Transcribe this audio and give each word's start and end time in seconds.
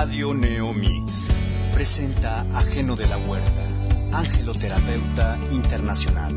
Radio 0.00 0.32
Neomix 0.32 1.28
presenta 1.74 2.40
a 2.54 2.62
Geno 2.62 2.96
de 2.96 3.06
la 3.06 3.18
Huerta, 3.18 3.68
angeloterapeuta 4.12 5.38
internacional. 5.50 6.34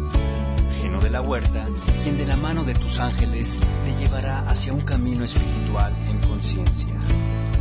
Geno 0.81 0.99
de 0.99 1.09
la 1.09 1.21
Huerta, 1.21 1.65
quien 2.03 2.17
de 2.17 2.25
la 2.25 2.35
mano 2.35 2.65
de 2.65 2.73
tus 2.73 2.99
ángeles 2.99 3.61
te 3.85 3.95
llevará 3.95 4.39
hacia 4.49 4.73
un 4.73 4.81
camino 4.81 5.23
espiritual 5.23 5.97
en 6.09 6.19
conciencia. 6.27 6.93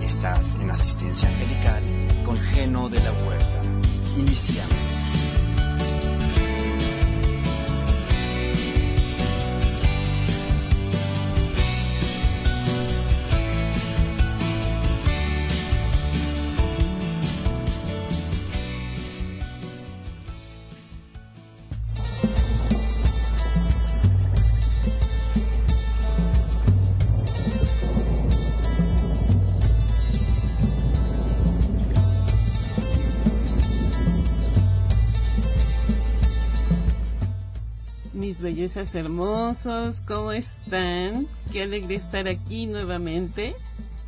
Estás 0.03 0.57
en 0.57 0.73
asistencia 0.73 1.29
angelical 1.29 1.85
con 2.25 2.37
Geno 2.37 2.89
de 2.89 2.99
la 2.99 3.13
Huerta. 3.13 3.63
Iniciamos. 4.17 4.92
Bellezas 38.43 38.95
hermosos, 38.95 40.01
¿cómo 40.01 40.33
están? 40.33 41.27
Qué 41.53 41.63
alegría 41.63 41.99
estar 41.99 42.29
aquí 42.29 42.67
nuevamente 42.67 43.55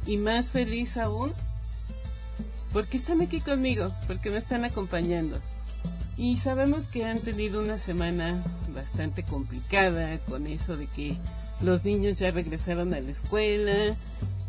y 0.07 0.19
más 0.19 0.49
feliz 0.49 0.97
aún 0.97 1.33
porque 2.73 2.97
están 2.97 3.21
aquí 3.21 3.41
conmigo, 3.41 3.91
porque 4.09 4.31
me 4.31 4.39
están 4.39 4.65
acompañando. 4.65 5.39
Y 6.17 6.39
sabemos 6.39 6.89
que 6.89 7.05
han 7.05 7.21
tenido 7.21 7.63
una 7.63 7.79
semana 7.79 8.37
bastante 8.75 9.23
complicada 9.23 10.19
con 10.29 10.47
eso 10.47 10.77
de 10.77 10.87
que 10.89 11.17
los 11.63 11.85
niños 11.85 12.19
ya 12.19 12.33
regresaron 12.33 12.93
a 12.93 13.01
la 13.01 13.11
escuela, 13.11 13.95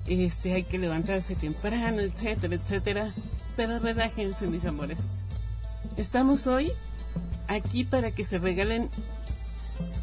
este 0.07 0.53
hay 0.53 0.63
que 0.63 0.79
levantarse 0.79 1.35
temprano, 1.35 2.01
etcétera, 2.01 2.55
etcétera. 2.55 3.11
Pero 3.55 3.79
relájense, 3.79 4.47
mis 4.47 4.65
amores. 4.65 4.99
Estamos 5.97 6.47
hoy 6.47 6.71
aquí 7.47 7.83
para 7.83 8.11
que 8.11 8.23
se 8.23 8.39
regalen 8.39 8.89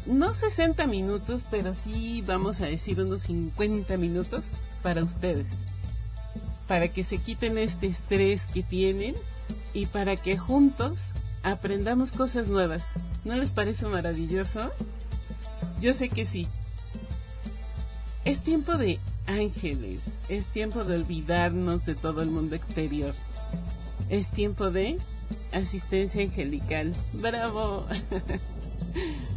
no 0.05 0.33
60 0.33 0.85
minutos, 0.87 1.45
pero 1.49 1.73
sí 1.73 2.23
vamos 2.25 2.61
a 2.61 2.65
decir 2.65 2.99
unos 2.99 3.23
50 3.23 3.97
minutos 3.97 4.53
para 4.81 5.03
ustedes. 5.03 5.47
Para 6.67 6.87
que 6.87 7.03
se 7.03 7.17
quiten 7.17 7.57
este 7.57 7.87
estrés 7.87 8.47
que 8.47 8.63
tienen 8.63 9.15
y 9.73 9.85
para 9.85 10.15
que 10.15 10.37
juntos 10.37 11.11
aprendamos 11.43 12.11
cosas 12.11 12.49
nuevas. 12.49 12.91
¿No 13.25 13.35
les 13.35 13.51
parece 13.51 13.85
maravilloso? 13.85 14.71
Yo 15.81 15.93
sé 15.93 16.09
que 16.09 16.25
sí. 16.25 16.47
Es 18.25 18.41
tiempo 18.41 18.77
de 18.77 18.99
ángeles, 19.27 20.13
es 20.29 20.47
tiempo 20.47 20.83
de 20.85 20.95
olvidarnos 20.95 21.85
de 21.85 21.95
todo 21.95 22.21
el 22.21 22.29
mundo 22.29 22.55
exterior. 22.55 23.13
Es 24.09 24.31
tiempo 24.31 24.71
de 24.71 24.97
asistencia 25.51 26.21
angelical. 26.21 26.93
¡Bravo! 27.13 27.85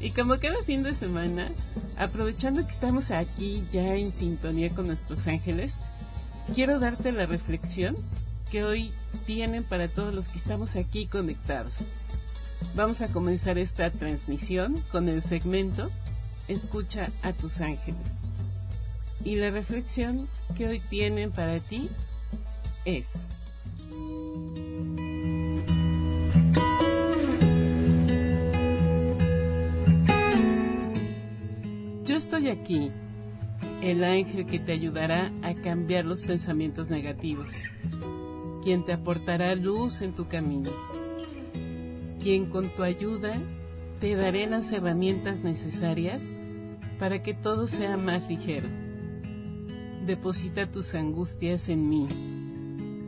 y 0.00 0.10
como 0.10 0.38
cada 0.38 0.62
fin 0.64 0.82
de 0.82 0.94
semana, 0.94 1.50
aprovechando 1.96 2.64
que 2.64 2.70
estamos 2.70 3.10
aquí 3.10 3.64
ya 3.72 3.94
en 3.94 4.10
sintonía 4.10 4.70
con 4.70 4.86
nuestros 4.86 5.26
ángeles, 5.26 5.74
quiero 6.54 6.78
darte 6.78 7.12
la 7.12 7.26
reflexión 7.26 7.96
que 8.50 8.64
hoy 8.64 8.92
tienen 9.26 9.64
para 9.64 9.88
todos 9.88 10.14
los 10.14 10.28
que 10.28 10.38
estamos 10.38 10.76
aquí 10.76 11.06
conectados. 11.06 11.86
Vamos 12.74 13.00
a 13.00 13.08
comenzar 13.08 13.58
esta 13.58 13.90
transmisión 13.90 14.80
con 14.90 15.08
el 15.08 15.22
segmento 15.22 15.90
Escucha 16.48 17.08
a 17.22 17.32
tus 17.32 17.60
ángeles. 17.60 18.18
Y 19.24 19.36
la 19.36 19.50
reflexión 19.50 20.28
que 20.56 20.68
hoy 20.68 20.78
tienen 20.78 21.32
para 21.32 21.58
ti 21.58 21.88
es 22.84 23.14
estoy 32.16 32.48
aquí, 32.48 32.90
el 33.82 34.02
ángel 34.02 34.46
que 34.46 34.58
te 34.58 34.72
ayudará 34.72 35.30
a 35.42 35.54
cambiar 35.54 36.04
los 36.04 36.22
pensamientos 36.22 36.90
negativos, 36.90 37.62
quien 38.62 38.84
te 38.84 38.94
aportará 38.94 39.54
luz 39.54 40.00
en 40.00 40.14
tu 40.14 40.26
camino, 40.26 40.70
quien 42.18 42.46
con 42.46 42.68
tu 42.70 42.82
ayuda 42.82 43.38
te 44.00 44.14
daré 44.16 44.46
las 44.46 44.72
herramientas 44.72 45.40
necesarias 45.40 46.32
para 46.98 47.22
que 47.22 47.34
todo 47.34 47.66
sea 47.66 47.96
más 47.96 48.28
ligero. 48.28 48.68
Deposita 50.06 50.70
tus 50.70 50.94
angustias 50.94 51.68
en 51.68 51.88
mí, 51.88 52.08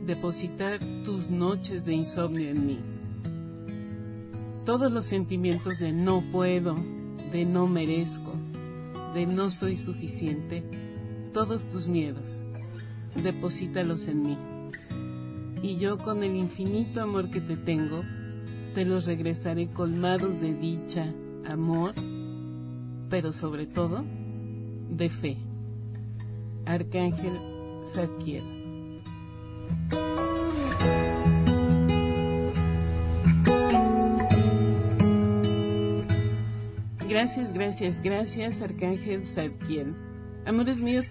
deposita 0.07 0.79
tus 1.05 1.31
noches 1.31 1.87
de 1.87 1.95
insomnio 1.95 2.51
en 2.51 2.67
mí. 2.67 2.79
Todos 4.67 4.93
los 4.93 5.07
sentimientos 5.07 5.79
de 5.79 5.93
no 5.93 6.23
puedo, 6.31 6.77
de 7.33 7.47
no 7.47 7.67
merezco, 7.67 8.28
de 9.15 9.27
no 9.27 9.51
soy 9.51 9.77
suficiente, 9.77 10.63
todos 11.33 11.69
tus 11.69 11.89
miedos, 11.89 12.43
deposítalos 13.23 14.09
en 14.09 14.23
mí. 14.23 14.37
Y 15.63 15.79
yo 15.79 15.99
con 15.99 16.23
el 16.23 16.37
infinito 16.37 17.03
amor 17.03 17.31
que 17.31 17.41
te 17.41 17.57
tengo, 17.57 18.03
te 18.75 18.85
los 18.85 19.07
regresaré 19.07 19.69
colmados 19.69 20.41
de 20.41 20.55
dicha, 20.55 21.13
amor, 21.47 21.95
pero 23.09 23.33
sobre 23.33 23.67
todo 23.67 24.05
de 24.91 25.09
fe. 25.09 25.37
Arcángel 26.67 27.33
Zadkiel. 27.85 28.58
Gracias, 37.19 37.53
gracias, 37.53 38.01
gracias, 38.01 38.63
Arcángel 38.63 39.25
Zadkiel. 39.25 39.93
Amores 40.47 40.81
míos, 40.81 41.07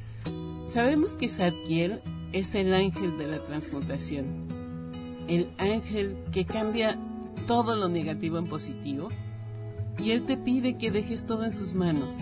sabemos 0.65 1.17
que 1.17 1.27
Zadkiel 1.27 1.99
es 2.31 2.55
el 2.55 2.73
ángel 2.73 3.17
de 3.17 3.27
la 3.27 3.43
transmutación, 3.43 4.47
el 5.27 5.49
ángel 5.57 6.15
que 6.31 6.45
cambia 6.45 6.97
todo 7.45 7.75
lo 7.75 7.89
negativo 7.89 8.37
en 8.37 8.45
positivo, 8.45 9.09
y 9.97 10.11
él 10.11 10.25
te 10.25 10.37
pide 10.37 10.77
que 10.77 10.91
dejes 10.91 11.25
todo 11.25 11.43
en 11.43 11.51
sus 11.51 11.73
manos 11.73 12.19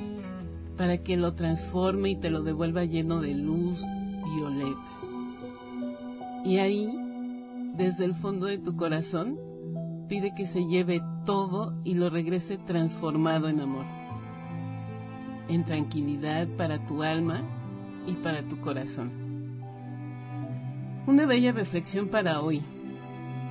para 0.78 0.98
que 0.98 1.16
lo 1.16 1.36
transforme 1.36 2.10
y 2.10 2.16
te 2.16 2.32
lo 2.32 2.42
devuelva 2.42 2.86
lleno 2.86 3.22
de 3.22 3.36
luz 3.36 3.84
violeta. 4.36 4.98
Y 6.44 6.58
ahí, 6.58 6.92
desde 7.76 8.06
el 8.06 8.16
fondo 8.16 8.48
de 8.48 8.58
tu 8.58 8.76
corazón, 8.76 9.38
pide 10.07 10.34
que 10.34 10.46
se 10.46 10.66
lleve 10.66 11.02
todo 11.25 11.74
y 11.84 11.96
lo 11.96 12.10
regrese 12.10 12.57
transformado 12.57 13.50
en 13.50 13.60
amor, 13.60 13.86
en 15.50 15.66
tranquilidad 15.66 16.48
para 16.57 16.86
tu 16.86 17.04
alma 17.04 17.42
y 18.07 18.13
para 18.13 18.44
tu 18.44 18.60
corazón. 18.60 19.12
Una 21.07 21.25
bella 21.25 21.52
reflexión 21.52 22.07
para 22.07 22.42
hoy. 22.42 22.62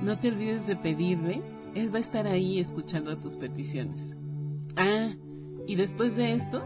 No 0.01 0.19
te 0.19 0.27
olvides 0.27 0.67
de 0.67 0.75
pedirle, 0.75 1.41
Él 1.73 1.93
va 1.93 1.97
a 1.97 2.01
estar 2.01 2.27
ahí 2.27 2.59
escuchando 2.59 3.17
tus 3.17 3.37
peticiones. 3.37 4.13
Ah, 4.75 5.13
y 5.67 5.75
después 5.75 6.15
de 6.15 6.33
esto, 6.33 6.63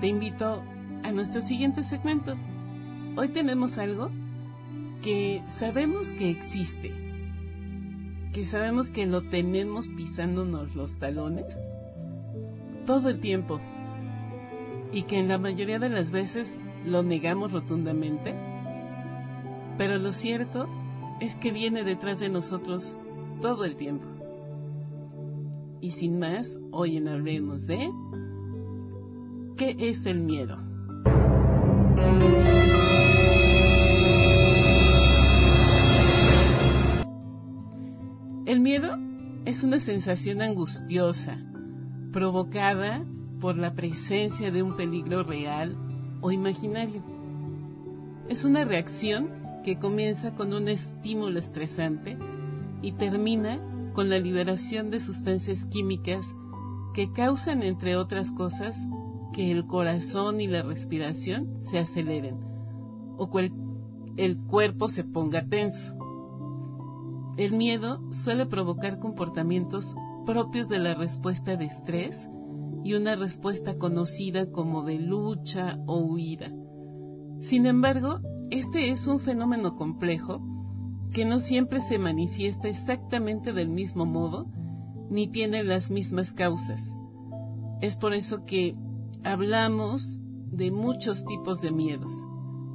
te 0.00 0.08
invito 0.08 0.62
a 1.04 1.12
nuestro 1.12 1.42
siguiente 1.42 1.82
segmento. 1.82 2.32
Hoy 3.16 3.28
tenemos 3.28 3.78
algo 3.78 4.10
que 5.02 5.42
sabemos 5.46 6.12
que 6.12 6.30
existe, 6.30 7.09
que 8.32 8.44
sabemos 8.44 8.90
que 8.90 9.06
lo 9.06 9.22
tenemos 9.22 9.88
pisándonos 9.88 10.74
los 10.76 10.98
talones 10.98 11.60
todo 12.86 13.08
el 13.08 13.20
tiempo 13.20 13.60
y 14.92 15.02
que 15.02 15.18
en 15.18 15.28
la 15.28 15.38
mayoría 15.38 15.78
de 15.78 15.88
las 15.88 16.10
veces 16.10 16.58
lo 16.84 17.02
negamos 17.02 17.52
rotundamente, 17.52 18.34
pero 19.78 19.98
lo 19.98 20.12
cierto 20.12 20.68
es 21.20 21.34
que 21.36 21.52
viene 21.52 21.84
detrás 21.84 22.20
de 22.20 22.28
nosotros 22.28 22.94
todo 23.40 23.64
el 23.64 23.76
tiempo. 23.76 24.08
Y 25.80 25.92
sin 25.92 26.18
más, 26.18 26.58
hoy 26.72 26.96
en 26.96 27.08
Hablemos 27.08 27.66
de 27.66 27.90
¿qué 29.56 29.76
es 29.78 30.06
el 30.06 30.20
miedo? 30.20 30.58
Es 39.60 39.64
una 39.64 39.80
sensación 39.80 40.40
angustiosa 40.40 41.36
provocada 42.12 43.04
por 43.40 43.58
la 43.58 43.74
presencia 43.74 44.50
de 44.50 44.62
un 44.62 44.74
peligro 44.74 45.22
real 45.22 45.76
o 46.22 46.32
imaginario. 46.32 47.02
Es 48.30 48.46
una 48.46 48.64
reacción 48.64 49.28
que 49.62 49.78
comienza 49.78 50.34
con 50.34 50.54
un 50.54 50.68
estímulo 50.68 51.38
estresante 51.38 52.16
y 52.80 52.92
termina 52.92 53.60
con 53.92 54.08
la 54.08 54.18
liberación 54.18 54.90
de 54.90 54.98
sustancias 54.98 55.66
químicas 55.66 56.34
que 56.94 57.12
causan, 57.12 57.62
entre 57.62 57.96
otras 57.96 58.32
cosas, 58.32 58.88
que 59.34 59.50
el 59.50 59.66
corazón 59.66 60.40
y 60.40 60.46
la 60.46 60.62
respiración 60.62 61.58
se 61.58 61.78
aceleren 61.78 62.38
o 63.18 63.30
que 63.30 63.52
el 64.16 64.38
cuerpo 64.38 64.88
se 64.88 65.04
ponga 65.04 65.44
tenso. 65.44 65.99
El 67.40 67.52
miedo 67.52 68.02
suele 68.12 68.44
provocar 68.44 68.98
comportamientos 68.98 69.96
propios 70.26 70.68
de 70.68 70.78
la 70.78 70.92
respuesta 70.92 71.56
de 71.56 71.64
estrés 71.64 72.28
y 72.84 72.92
una 72.92 73.16
respuesta 73.16 73.78
conocida 73.78 74.50
como 74.50 74.82
de 74.82 74.98
lucha 74.98 75.78
o 75.86 76.00
huida. 76.00 76.52
Sin 77.40 77.64
embargo, 77.64 78.20
este 78.50 78.90
es 78.90 79.06
un 79.06 79.18
fenómeno 79.18 79.74
complejo 79.74 80.42
que 81.14 81.24
no 81.24 81.40
siempre 81.40 81.80
se 81.80 81.98
manifiesta 81.98 82.68
exactamente 82.68 83.54
del 83.54 83.70
mismo 83.70 84.04
modo 84.04 84.44
ni 85.08 85.26
tiene 85.26 85.64
las 85.64 85.90
mismas 85.90 86.34
causas. 86.34 86.94
Es 87.80 87.96
por 87.96 88.12
eso 88.12 88.44
que 88.44 88.76
hablamos 89.24 90.18
de 90.52 90.70
muchos 90.70 91.24
tipos 91.24 91.62
de 91.62 91.72
miedos, 91.72 92.12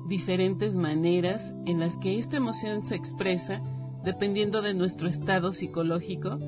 diferentes 0.07 0.75
maneras 0.75 1.53
en 1.67 1.79
las 1.79 1.97
que 1.97 2.17
esta 2.17 2.37
emoción 2.37 2.83
se 2.83 2.95
expresa 2.95 3.61
dependiendo 4.05 4.61
de 4.61 4.75
nuestro 4.75 5.07
estado 5.07 5.51
psicológico 5.51 6.39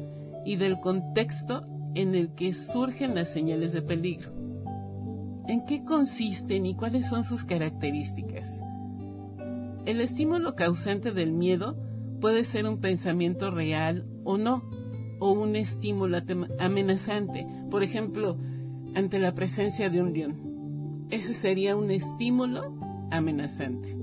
y 0.46 0.56
del 0.58 0.80
contexto 0.80 1.66
en 1.96 2.14
el 2.14 2.30
que 2.36 2.54
surgen 2.54 3.16
las 3.16 3.32
señales 3.32 3.74
de 3.74 3.82
peligro. 3.82 4.32
¿En 5.48 5.66
qué 5.66 5.84
consisten 5.84 6.66
y 6.66 6.76
cuáles 6.76 7.08
son 7.08 7.24
sus 7.24 7.44
características? 7.44 8.62
El 9.86 10.02
estímulo 10.02 10.56
causante 10.56 11.12
del 11.12 11.32
miedo 11.32 11.76
puede 12.22 12.44
ser 12.44 12.68
un 12.68 12.80
pensamiento 12.80 13.50
real 13.50 14.06
o 14.24 14.38
no, 14.38 14.70
o 15.20 15.32
un 15.32 15.56
estímulo 15.56 16.20
amenazante, 16.60 17.48
por 17.72 17.82
ejemplo, 17.82 18.38
ante 18.94 19.18
la 19.20 19.34
presencia 19.34 19.90
de 19.90 20.02
un 20.02 20.14
león. 20.14 21.08
Ese 21.10 21.34
sería 21.34 21.76
un 21.76 21.90
estímulo 21.90 22.62
amenazante. 23.10 23.97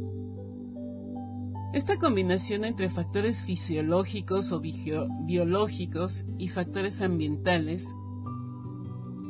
Esta 1.74 1.98
combinación 1.98 2.64
entre 2.64 2.88
factores 2.88 3.42
fisiológicos 3.42 4.52
o 4.52 4.60
biológicos 4.60 6.24
y 6.38 6.46
factores 6.46 7.00
ambientales 7.02 7.92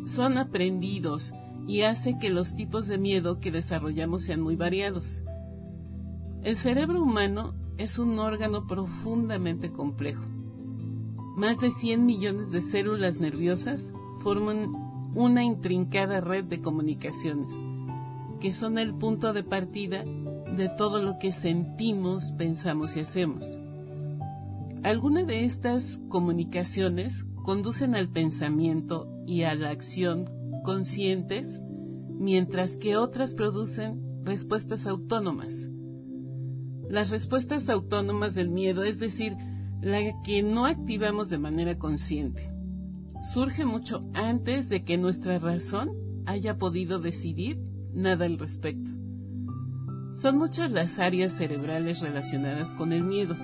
son 0.04 0.36
aprendidos 0.36 1.32
y 1.66 1.80
hace 1.82 2.18
que 2.18 2.28
los 2.28 2.54
tipos 2.54 2.86
de 2.86 2.98
miedo 2.98 3.40
que 3.40 3.50
desarrollamos 3.50 4.24
sean 4.24 4.42
muy 4.42 4.56
variados. 4.56 5.22
El 6.42 6.56
cerebro 6.56 7.02
humano 7.02 7.54
es 7.78 7.98
un 7.98 8.18
órgano 8.18 8.66
profundamente 8.66 9.72
complejo. 9.72 10.26
Más 11.38 11.60
de 11.60 11.70
100 11.70 12.04
millones 12.04 12.50
de 12.50 12.60
células 12.60 13.20
nerviosas 13.20 13.90
forman 14.18 14.70
una 15.14 15.42
intrincada 15.44 16.20
red 16.20 16.44
de 16.44 16.60
comunicaciones, 16.60 17.54
que 18.38 18.52
son 18.52 18.76
el 18.76 18.94
punto 18.94 19.32
de 19.32 19.44
partida 19.44 20.04
de 20.56 20.68
todo 20.68 21.02
lo 21.02 21.18
que 21.18 21.32
sentimos, 21.32 22.32
pensamos 22.32 22.96
y 22.96 23.00
hacemos. 23.00 23.58
Algunas 24.82 25.26
de 25.26 25.44
estas 25.44 25.98
comunicaciones 26.08 27.26
conducen 27.42 27.94
al 27.94 28.08
pensamiento 28.10 29.08
y 29.26 29.42
a 29.42 29.54
la 29.54 29.70
acción 29.70 30.28
conscientes, 30.62 31.60
mientras 32.10 32.76
que 32.76 32.96
otras 32.96 33.34
producen 33.34 34.24
respuestas 34.24 34.86
autónomas. 34.86 35.68
Las 36.88 37.10
respuestas 37.10 37.68
autónomas 37.68 38.34
del 38.34 38.50
miedo, 38.50 38.84
es 38.84 38.98
decir, 38.98 39.36
la 39.80 40.00
que 40.22 40.42
no 40.42 40.66
activamos 40.66 41.30
de 41.30 41.38
manera 41.38 41.78
consciente, 41.78 42.50
surge 43.32 43.64
mucho 43.64 44.00
antes 44.12 44.68
de 44.68 44.84
que 44.84 44.98
nuestra 44.98 45.38
razón 45.38 45.92
haya 46.26 46.58
podido 46.58 46.98
decidir 47.00 47.58
nada 47.92 48.26
al 48.26 48.38
respecto. 48.38 49.03
Son 50.24 50.38
muchas 50.38 50.70
las 50.70 51.00
áreas 51.00 51.34
cerebrales 51.34 52.00
relacionadas 52.00 52.72
con 52.72 52.94
el 52.94 53.02
miedo. 53.02 53.36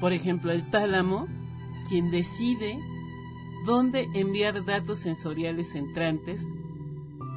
Por 0.00 0.14
ejemplo, 0.14 0.50
el 0.50 0.70
tálamo, 0.70 1.28
quien 1.90 2.10
decide 2.10 2.78
dónde 3.66 4.08
enviar 4.14 4.64
datos 4.64 5.00
sensoriales 5.00 5.74
entrantes 5.74 6.42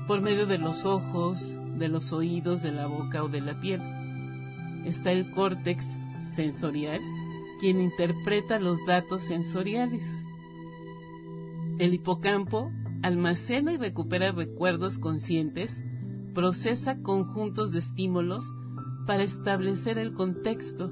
por 0.07 0.21
medio 0.21 0.45
de 0.45 0.59
los 0.59 0.85
ojos, 0.85 1.57
de 1.77 1.89
los 1.89 2.13
oídos, 2.13 2.61
de 2.61 2.71
la 2.71 2.87
boca 2.87 3.21
o 3.21 3.27
de 3.27 3.41
la 3.41 3.59
piel. 3.59 3.81
Está 4.85 5.11
el 5.11 5.29
córtex 5.31 5.89
sensorial, 6.21 7.01
quien 7.59 7.81
interpreta 7.81 8.61
los 8.61 8.85
datos 8.85 9.23
sensoriales. 9.23 10.21
El 11.79 11.93
hipocampo 11.93 12.71
almacena 13.01 13.73
y 13.73 13.77
recupera 13.77 14.31
recuerdos 14.31 14.99
conscientes 14.99 15.83
procesa 16.33 17.01
conjuntos 17.01 17.71
de 17.71 17.79
estímulos 17.79 18.53
para 19.05 19.23
establecer 19.23 19.97
el 19.97 20.13
contexto. 20.13 20.91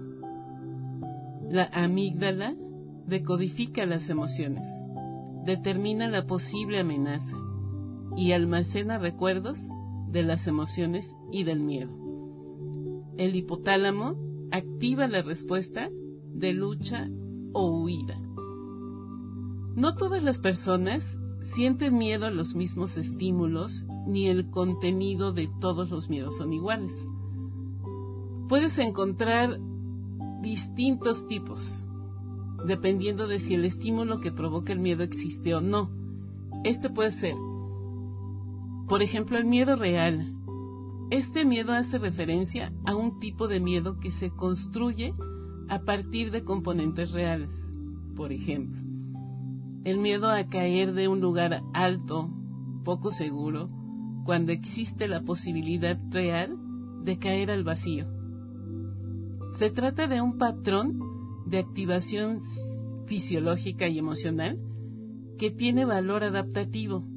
La 1.49 1.69
amígdala 1.73 2.55
decodifica 3.05 3.85
las 3.85 4.09
emociones, 4.09 4.67
determina 5.45 6.07
la 6.09 6.25
posible 6.25 6.79
amenaza 6.79 7.37
y 8.15 8.31
almacena 8.33 8.97
recuerdos 8.97 9.69
de 10.09 10.23
las 10.23 10.47
emociones 10.47 11.15
y 11.31 11.43
del 11.43 11.61
miedo. 11.61 11.91
El 13.17 13.35
hipotálamo 13.35 14.15
activa 14.51 15.07
la 15.07 15.21
respuesta 15.21 15.89
de 16.33 16.53
lucha 16.53 17.09
o 17.53 17.81
huida. 17.81 18.19
No 19.75 19.95
todas 19.95 20.23
las 20.23 20.39
personas 20.39 21.19
sienten 21.39 21.97
miedo 21.97 22.25
a 22.25 22.31
los 22.31 22.55
mismos 22.55 22.97
estímulos 22.97 23.85
ni 24.07 24.27
el 24.27 24.49
contenido 24.49 25.33
de 25.33 25.49
todos 25.59 25.91
los 25.91 26.09
miedos 26.09 26.37
son 26.37 26.53
iguales. 26.53 27.07
Puedes 28.47 28.77
encontrar 28.77 29.59
distintos 30.41 31.27
tipos, 31.27 31.83
dependiendo 32.65 33.27
de 33.27 33.39
si 33.39 33.55
el 33.55 33.65
estímulo 33.65 34.19
que 34.19 34.31
provoca 34.31 34.71
el 34.71 34.79
miedo 34.79 35.03
existe 35.03 35.53
o 35.53 35.61
no. 35.61 35.91
Este 36.63 36.89
puede 36.89 37.11
ser, 37.11 37.35
por 38.87 39.01
ejemplo, 39.01 39.37
el 39.37 39.45
miedo 39.45 39.75
real. 39.75 40.33
Este 41.09 41.45
miedo 41.45 41.73
hace 41.73 41.99
referencia 41.99 42.73
a 42.85 42.95
un 42.95 43.19
tipo 43.19 43.47
de 43.47 43.59
miedo 43.59 43.99
que 43.99 44.11
se 44.11 44.29
construye 44.29 45.13
a 45.69 45.79
partir 45.79 46.31
de 46.31 46.43
componentes 46.43 47.11
reales. 47.11 47.69
Por 48.15 48.31
ejemplo, 48.31 48.81
el 49.83 49.97
miedo 49.97 50.29
a 50.29 50.43
caer 50.47 50.93
de 50.93 51.07
un 51.07 51.21
lugar 51.21 51.63
alto, 51.73 52.29
poco 52.83 53.11
seguro, 53.11 53.67
cuando 54.27 54.51
existe 54.51 55.07
la 55.07 55.21
posibilidad 55.21 55.97
real 56.09 56.57
de 57.05 57.17
caer 57.17 57.49
al 57.49 57.63
vacío. 57.63 58.03
Se 59.53 59.69
trata 59.69 60.09
de 60.09 60.19
un 60.19 60.37
patrón 60.37 60.99
de 61.45 61.59
activación 61.59 62.39
fisiológica 63.05 63.87
y 63.87 63.99
emocional 63.99 64.59
que 65.37 65.49
tiene 65.49 65.85
valor 65.85 66.25
adaptativo 66.25 67.07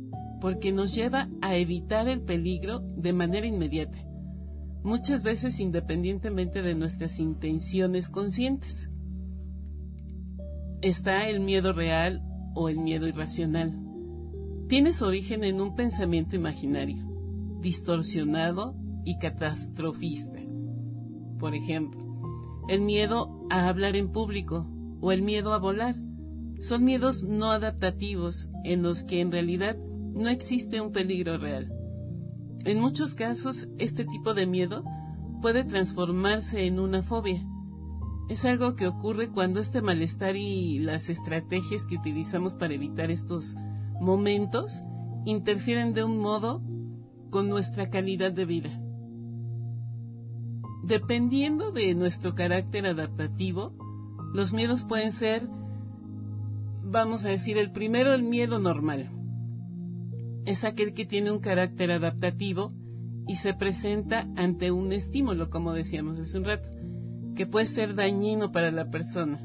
porque 0.41 0.71
nos 0.71 0.95
lleva 0.95 1.29
a 1.43 1.57
evitar 1.57 2.07
el 2.07 2.21
peligro 2.21 2.79
de 2.79 3.13
manera 3.13 3.45
inmediata, 3.45 3.99
muchas 4.85 5.25
veces 5.25 5.59
independientemente 5.59 6.63
de 6.63 6.77
nuestras 6.77 7.19
intenciones 7.19 8.09
conscientes. 8.09 8.89
Está 10.81 11.29
el 11.29 11.41
miedo 11.41 11.73
real 11.73 12.23
o 12.55 12.69
el 12.69 12.79
miedo 12.79 13.09
irracional. 13.09 13.90
Tiene 14.71 14.93
su 14.93 15.05
origen 15.05 15.43
en 15.43 15.61
un 15.61 15.75
pensamiento 15.75 16.37
imaginario, 16.37 17.05
distorsionado 17.61 18.77
y 19.05 19.19
catastrofista. 19.19 20.39
Por 21.41 21.57
ejemplo, 21.57 22.01
el 22.69 22.81
miedo 22.81 23.49
a 23.51 23.69
hablar 23.69 23.97
en 23.97 24.13
público 24.13 24.71
o 25.01 25.11
el 25.11 25.23
miedo 25.23 25.55
a 25.55 25.59
volar 25.59 25.97
son 26.61 26.85
miedos 26.85 27.25
no 27.25 27.47
adaptativos 27.47 28.49
en 28.63 28.85
los 28.85 29.03
que 29.03 29.21
en 29.21 29.33
realidad 29.33 29.77
no 29.77 30.29
existe 30.29 30.81
un 30.81 30.93
peligro 30.93 31.37
real. 31.37 31.73
En 32.65 32.81
muchos 32.81 33.17
casos, 33.17 33.67
este 33.79 34.05
tipo 34.05 34.35
de 34.35 34.47
miedo 34.47 34.85
puede 35.43 35.65
transformarse 35.65 36.69
en 36.69 36.79
una 36.79 37.03
fobia, 37.03 37.45
es 38.29 38.45
algo 38.45 38.77
que 38.77 38.87
ocurre 38.87 39.31
cuando 39.31 39.59
este 39.59 39.83
malestar 39.83 40.37
y 40.37 40.79
las 40.79 41.09
estrategias 41.09 41.87
que 41.87 41.97
utilizamos 41.97 42.55
para 42.55 42.75
evitar 42.75 43.11
estos 43.11 43.57
momentos 44.01 44.81
interfieren 45.25 45.93
de 45.93 46.05
un 46.05 46.19
modo 46.19 46.63
con 47.31 47.49
nuestra 47.49 47.91
calidad 47.91 48.33
de 48.33 48.47
vida. 48.47 48.71
Dependiendo 50.83 51.71
de 51.71 51.95
nuestro 51.95 52.35
carácter 52.35 52.87
adaptativo, 52.87 53.75
los 54.33 54.53
miedos 54.53 54.85
pueden 54.85 55.13
ser, 55.13 55.47
vamos 56.83 57.25
a 57.25 57.29
decir, 57.29 57.59
el 57.59 57.71
primero, 57.71 58.15
el 58.15 58.23
miedo 58.23 58.59
normal. 58.59 59.11
Es 60.47 60.65
aquel 60.65 60.95
que 60.95 61.05
tiene 61.05 61.31
un 61.31 61.41
carácter 61.41 61.93
adaptativo 61.93 62.69
y 63.29 63.37
se 63.37 63.55
presenta 63.55 64.29
ante 64.37 64.73
un 64.73 64.93
estímulo, 64.93 65.51
como 65.51 65.73
decíamos 65.73 66.19
hace 66.19 66.39
un 66.39 66.45
rato, 66.45 66.71
que 67.37 67.47
puede 67.47 67.67
ser 67.67 67.95
dañino 67.95 68.51
para 68.51 68.71
la 68.71 68.91
persona. 68.91 69.41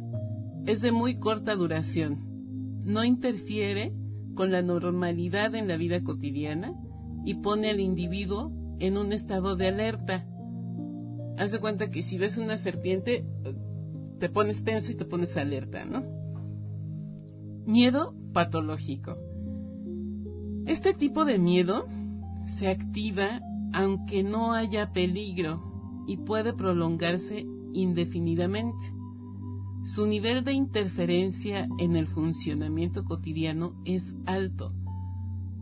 Es 0.66 0.82
de 0.82 0.92
muy 0.92 1.16
corta 1.16 1.56
duración. 1.56 2.82
No 2.86 3.04
interfiere 3.04 3.94
con 4.36 4.52
la 4.52 4.62
normalidad 4.62 5.56
en 5.56 5.68
la 5.68 5.78
vida 5.78 6.04
cotidiana 6.04 6.74
y 7.26 7.36
pone 7.36 7.70
al 7.70 7.80
individuo 7.80 8.52
en 8.80 8.98
un 8.98 9.14
estado 9.14 9.56
de 9.56 9.68
alerta. 9.68 10.28
Haz 11.38 11.54
de 11.54 11.60
cuenta 11.60 11.90
que 11.90 12.04
si 12.04 12.18
ves 12.18 12.38
una 12.38 12.58
serpiente, 12.58 13.26
te 14.20 14.30
pones 14.30 14.64
tenso 14.64 14.92
y 14.92 14.96
te 14.96 15.06
pones 15.06 15.36
alerta, 15.38 15.86
¿no? 15.86 16.04
Miedo 17.66 18.16
patológico. 18.32 19.18
Este 20.66 20.94
tipo 20.94 21.26
de 21.26 21.40
miedo 21.40 21.88
se 22.46 22.68
activa 22.68 23.42
aunque 23.74 24.24
no 24.24 24.54
haya 24.54 24.94
peligro 24.94 26.04
y 26.08 26.18
puede 26.18 26.54
prolongarse 26.54 27.46
indefinidamente. 27.74 28.95
Su 29.86 30.08
nivel 30.08 30.44
de 30.44 30.52
interferencia 30.52 31.70
en 31.78 31.96
el 31.96 32.08
funcionamiento 32.08 33.06
cotidiano 33.06 33.80
es 33.86 34.16
alto. 34.26 34.74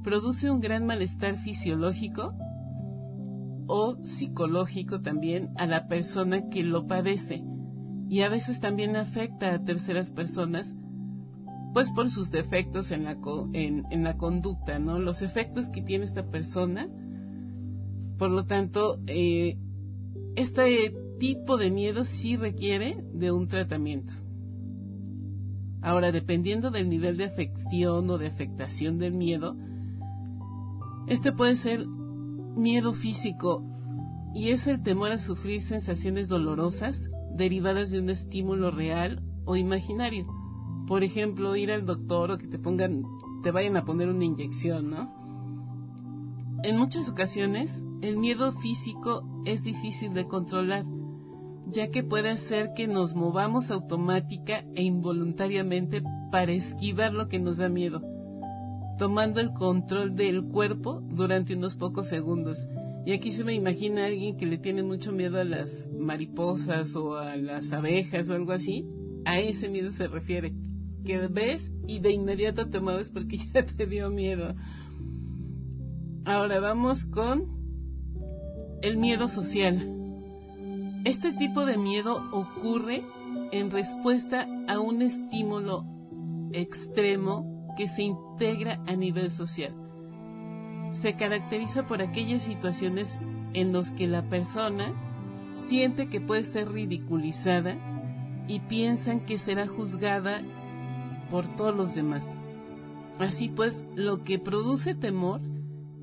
Produce 0.01 0.49
un 0.49 0.61
gran 0.61 0.85
malestar 0.85 1.35
fisiológico 1.35 2.33
o 3.67 3.97
psicológico 4.05 5.01
también 5.01 5.49
a 5.57 5.67
la 5.67 5.89
persona 5.89 6.49
que 6.49 6.63
lo 6.63 6.87
padece 6.87 7.43
y 8.07 8.21
a 8.21 8.29
veces 8.29 8.61
también 8.61 8.95
afecta 8.95 9.53
a 9.53 9.65
terceras 9.65 10.11
personas 10.11 10.73
pues 11.73 11.91
por 11.91 12.09
sus 12.09 12.31
defectos 12.31 12.91
en 12.91 13.03
la, 13.03 13.17
la 13.91 14.17
conducta, 14.17 14.79
¿no? 14.79 14.99
Los 14.99 15.21
efectos 15.21 15.69
que 15.69 15.81
tiene 15.81 16.05
esta 16.05 16.29
persona. 16.29 16.87
Por 18.17 18.29
lo 18.29 18.45
tanto, 18.45 19.01
eh, 19.05 19.57
este 20.37 20.95
tipo 21.19 21.57
de 21.57 21.71
miedo 21.71 22.05
sí 22.05 22.35
requiere 22.35 22.93
de 23.13 23.31
un 23.31 23.47
tratamiento. 23.47 24.13
Ahora, 25.81 26.11
dependiendo 26.11 26.71
del 26.71 26.89
nivel 26.89 27.17
de 27.17 27.25
afección 27.25 28.09
o 28.09 28.17
de 28.17 28.27
afectación 28.27 28.97
del 28.99 29.15
miedo, 29.15 29.57
este 31.07 31.33
puede 31.33 31.55
ser 31.55 31.85
miedo 31.87 32.93
físico 32.93 33.65
y 34.33 34.49
es 34.49 34.67
el 34.67 34.81
temor 34.81 35.11
a 35.11 35.19
sufrir 35.19 35.61
sensaciones 35.61 36.29
dolorosas 36.29 37.07
derivadas 37.35 37.91
de 37.91 37.99
un 37.99 38.09
estímulo 38.09 38.71
real 38.71 39.21
o 39.45 39.55
imaginario. 39.55 40.25
Por 40.87 41.03
ejemplo, 41.03 41.55
ir 41.55 41.71
al 41.71 41.85
doctor 41.85 42.31
o 42.31 42.37
que 42.37 42.47
te 42.47 42.59
pongan, 42.59 43.03
te 43.41 43.51
vayan 43.51 43.77
a 43.77 43.85
poner 43.85 44.09
una 44.09 44.25
inyección, 44.25 44.89
¿no? 44.89 45.23
En 46.63 46.77
muchas 46.77 47.09
ocasiones, 47.09 47.83
el 48.01 48.17
miedo 48.17 48.51
físico 48.53 49.27
es 49.45 49.63
difícil 49.63 50.13
de 50.13 50.27
controlar, 50.27 50.85
ya 51.67 51.89
que 51.89 52.03
puede 52.03 52.29
hacer 52.29 52.73
que 52.73 52.87
nos 52.87 53.15
movamos 53.15 53.71
automática 53.71 54.61
e 54.75 54.83
involuntariamente 54.83 56.03
para 56.31 56.51
esquivar 56.51 57.13
lo 57.13 57.27
que 57.27 57.39
nos 57.39 57.57
da 57.57 57.69
miedo, 57.69 58.01
tomando 58.97 59.39
el 59.39 59.53
control 59.53 60.15
del 60.15 60.43
cuerpo 60.43 61.01
durante 61.09 61.55
unos 61.55 61.75
pocos 61.75 62.07
segundos 62.07 62.67
y 63.05 63.11
aquí 63.11 63.31
se 63.31 63.43
me 63.43 63.53
imagina 63.53 64.03
a 64.03 64.07
alguien 64.07 64.37
que 64.37 64.45
le 64.45 64.57
tiene 64.57 64.81
mucho 64.81 65.11
miedo 65.11 65.39
a 65.39 65.43
las 65.43 65.89
mariposas 65.91 66.95
o 66.95 67.17
a 67.17 67.35
las 67.35 67.73
abejas 67.73 68.29
o 68.29 68.35
algo 68.35 68.53
así. 68.53 68.87
A 69.25 69.39
ese 69.39 69.69
miedo 69.69 69.91
se 69.91 70.07
refiere. 70.07 70.53
Que 71.03 71.27
ves 71.27 71.73
y 71.85 71.99
de 71.99 72.11
inmediato 72.11 72.69
te 72.69 72.79
mueves 72.79 73.09
porque 73.09 73.37
ya 73.53 73.65
te 73.65 73.87
dio 73.87 74.09
miedo. 74.09 74.55
Ahora 76.23 76.61
vamos 76.61 77.03
con 77.03 77.45
el 78.81 78.95
miedo 78.95 79.27
social. 79.27 80.02
Este 81.03 81.33
tipo 81.33 81.65
de 81.65 81.77
miedo 81.77 82.23
ocurre 82.31 83.03
en 83.51 83.71
respuesta 83.71 84.47
a 84.67 84.79
un 84.79 85.01
estímulo 85.01 85.85
extremo 86.53 87.67
que 87.77 87.87
se 87.87 88.03
integra 88.03 88.81
a 88.87 88.95
nivel 88.95 89.29
social 89.31 89.75
se 90.93 91.15
caracteriza 91.15 91.85
por 91.87 92.01
aquellas 92.01 92.43
situaciones 92.43 93.19
en 93.53 93.73
las 93.73 93.91
que 93.91 94.07
la 94.07 94.29
persona 94.29 94.93
siente 95.53 96.07
que 96.07 96.21
puede 96.21 96.43
ser 96.43 96.71
ridiculizada 96.71 97.75
y 98.47 98.59
piensan 98.61 99.25
que 99.25 99.37
será 99.37 99.67
juzgada 99.67 100.41
por 101.29 101.47
todos 101.55 101.75
los 101.75 101.95
demás. 101.95 102.37
Así 103.19 103.49
pues, 103.49 103.85
lo 103.95 104.23
que 104.23 104.39
produce 104.39 104.95
temor 104.95 105.41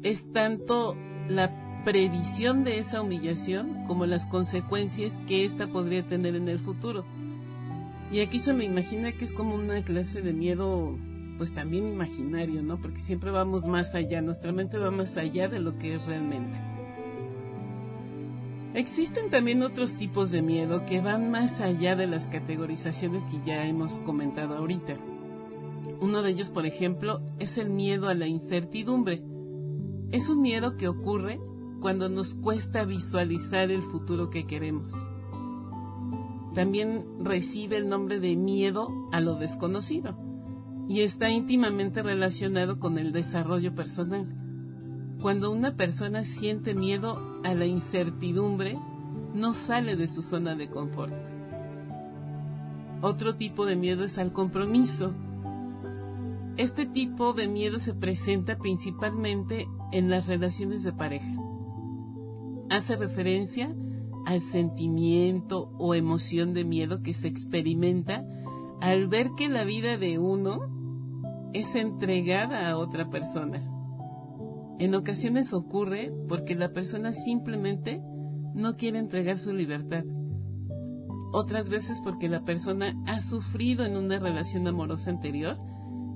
es 0.03 0.33
tanto 0.33 0.97
la 1.29 1.60
previsión 1.85 2.65
de 2.65 2.79
esa 2.79 3.03
humillación 3.03 3.85
como 3.87 4.07
las 4.07 4.27
consecuencias 4.27 5.21
que 5.27 5.45
ésta 5.45 5.67
podría 5.67 6.03
tener 6.03 6.35
en 6.35 6.49
el 6.49 6.59
futuro. 6.59 7.05
Y 8.13 8.21
aquí 8.21 8.39
se 8.39 8.53
me 8.53 8.65
imagina 8.65 9.13
que 9.13 9.25
es 9.25 9.35
como 9.35 9.55
una 9.55 9.83
clase 9.83 10.23
de 10.23 10.33
miedo 10.33 10.99
pues 11.39 11.55
también 11.55 11.89
imaginario, 11.89 12.63
¿no? 12.63 12.79
Porque 12.79 13.01
siempre 13.01 13.31
vamos 13.31 13.67
más 13.67 13.95
allá, 13.95 14.21
nuestra 14.21 14.53
mente 14.53 14.77
va 14.77 14.91
más 14.91 15.17
allá 15.17 15.49
de 15.49 15.59
lo 15.59 15.79
que 15.79 15.95
es 15.95 16.05
realmente. 16.05 16.61
Existen 18.75 19.31
también 19.31 19.63
otros 19.63 19.97
tipos 19.97 20.31
de 20.31 20.43
miedo 20.43 20.85
que 20.85 21.01
van 21.01 21.31
más 21.31 21.61
allá 21.61 21.97
de 21.97 22.07
las 22.07 22.27
categorizaciones 22.29 23.25
que 23.25 23.41
ya 23.45 23.67
hemos 23.67 24.01
comentado 24.01 24.57
ahorita. 24.57 24.97
Uno 26.01 26.23
de 26.23 26.31
ellos, 26.31 26.51
por 26.51 26.67
ejemplo, 26.67 27.21
es 27.39 27.59
el 27.59 27.71
miedo 27.71 28.09
a 28.09 28.15
la 28.15 28.27
incertidumbre. 28.27 29.23
Es 30.13 30.29
un 30.29 30.43
miedo 30.43 30.77
que 30.77 30.89
ocurre 30.89 31.41
cuando 31.81 32.09
nos 32.09 32.35
cuesta 32.35 32.85
visualizar 32.85 33.71
el 33.71 33.83
futuro 33.83 34.31
que 34.31 34.47
queremos. 34.47 34.95
También 36.55 37.07
recibe 37.25 37.77
el 37.77 37.89
nombre 37.89 38.21
de 38.21 38.37
miedo 38.37 38.89
a 39.13 39.21
lo 39.21 39.37
desconocido 39.37 40.17
y 40.89 41.03
está 41.03 41.31
íntimamente 41.31 42.03
relacionado 42.03 42.81
con 42.81 42.99
el 42.99 43.13
desarrollo 43.13 43.75
personal. 43.75 44.27
Cuando 45.23 45.53
una 45.53 45.77
persona 45.77 46.25
siente 46.25 46.75
miedo 46.75 47.41
a 47.45 47.55
la 47.55 47.67
incertidumbre, 47.67 48.77
no 49.35 49.55
sale 49.55 49.95
de 49.95 50.09
su 50.09 50.23
zona 50.23 50.57
de 50.57 50.69
confort. 50.69 51.15
Otro 53.03 53.37
tipo 53.37 53.67
de 53.67 53.77
miedo 53.77 54.05
es 54.05 54.19
al 54.19 54.33
compromiso. 54.33 55.15
Este 56.57 56.85
tipo 56.85 57.33
de 57.33 57.49
miedo 57.49 57.79
se 57.79 57.95
presenta 57.95 58.59
principalmente 58.59 59.69
en 59.93 60.11
las 60.11 60.27
relaciones 60.27 60.83
de 60.83 60.93
pareja. 60.93 61.50
Hace 62.71 62.97
referencia 62.97 63.75
al 64.27 64.41
sentimiento 64.41 65.73
o 65.77 65.97
emoción 65.97 66.55
de 66.55 66.65
miedo 66.65 67.03
que 67.03 67.13
se 67.15 67.27
experimenta 67.27 68.25
al 68.81 69.09
ver 69.09 69.33
que 69.37 69.49
la 69.49 69.65
vida 69.65 69.97
de 69.97 70.21
uno 70.21 71.51
es 71.53 71.75
entregada 71.75 72.71
a 72.71 72.77
otra 72.77 73.11
persona. 73.11 73.61
En 74.79 74.95
ocasiones 74.95 75.53
ocurre 75.53 76.13
porque 76.29 76.55
la 76.55 76.73
persona 76.73 77.13
simplemente 77.13 78.01
no 78.55 78.77
quiere 78.77 79.01
entregar 79.01 79.41
su 79.41 79.53
libertad. 79.53 80.05
Otras 81.33 81.69
veces 81.69 82.01
porque 82.01 82.29
la 82.29 82.45
persona 82.45 82.95
ha 83.07 83.21
sufrido 83.21 83.85
en 83.85 83.97
una 83.97 84.21
relación 84.21 84.67
amorosa 84.69 85.11
anterior 85.11 85.59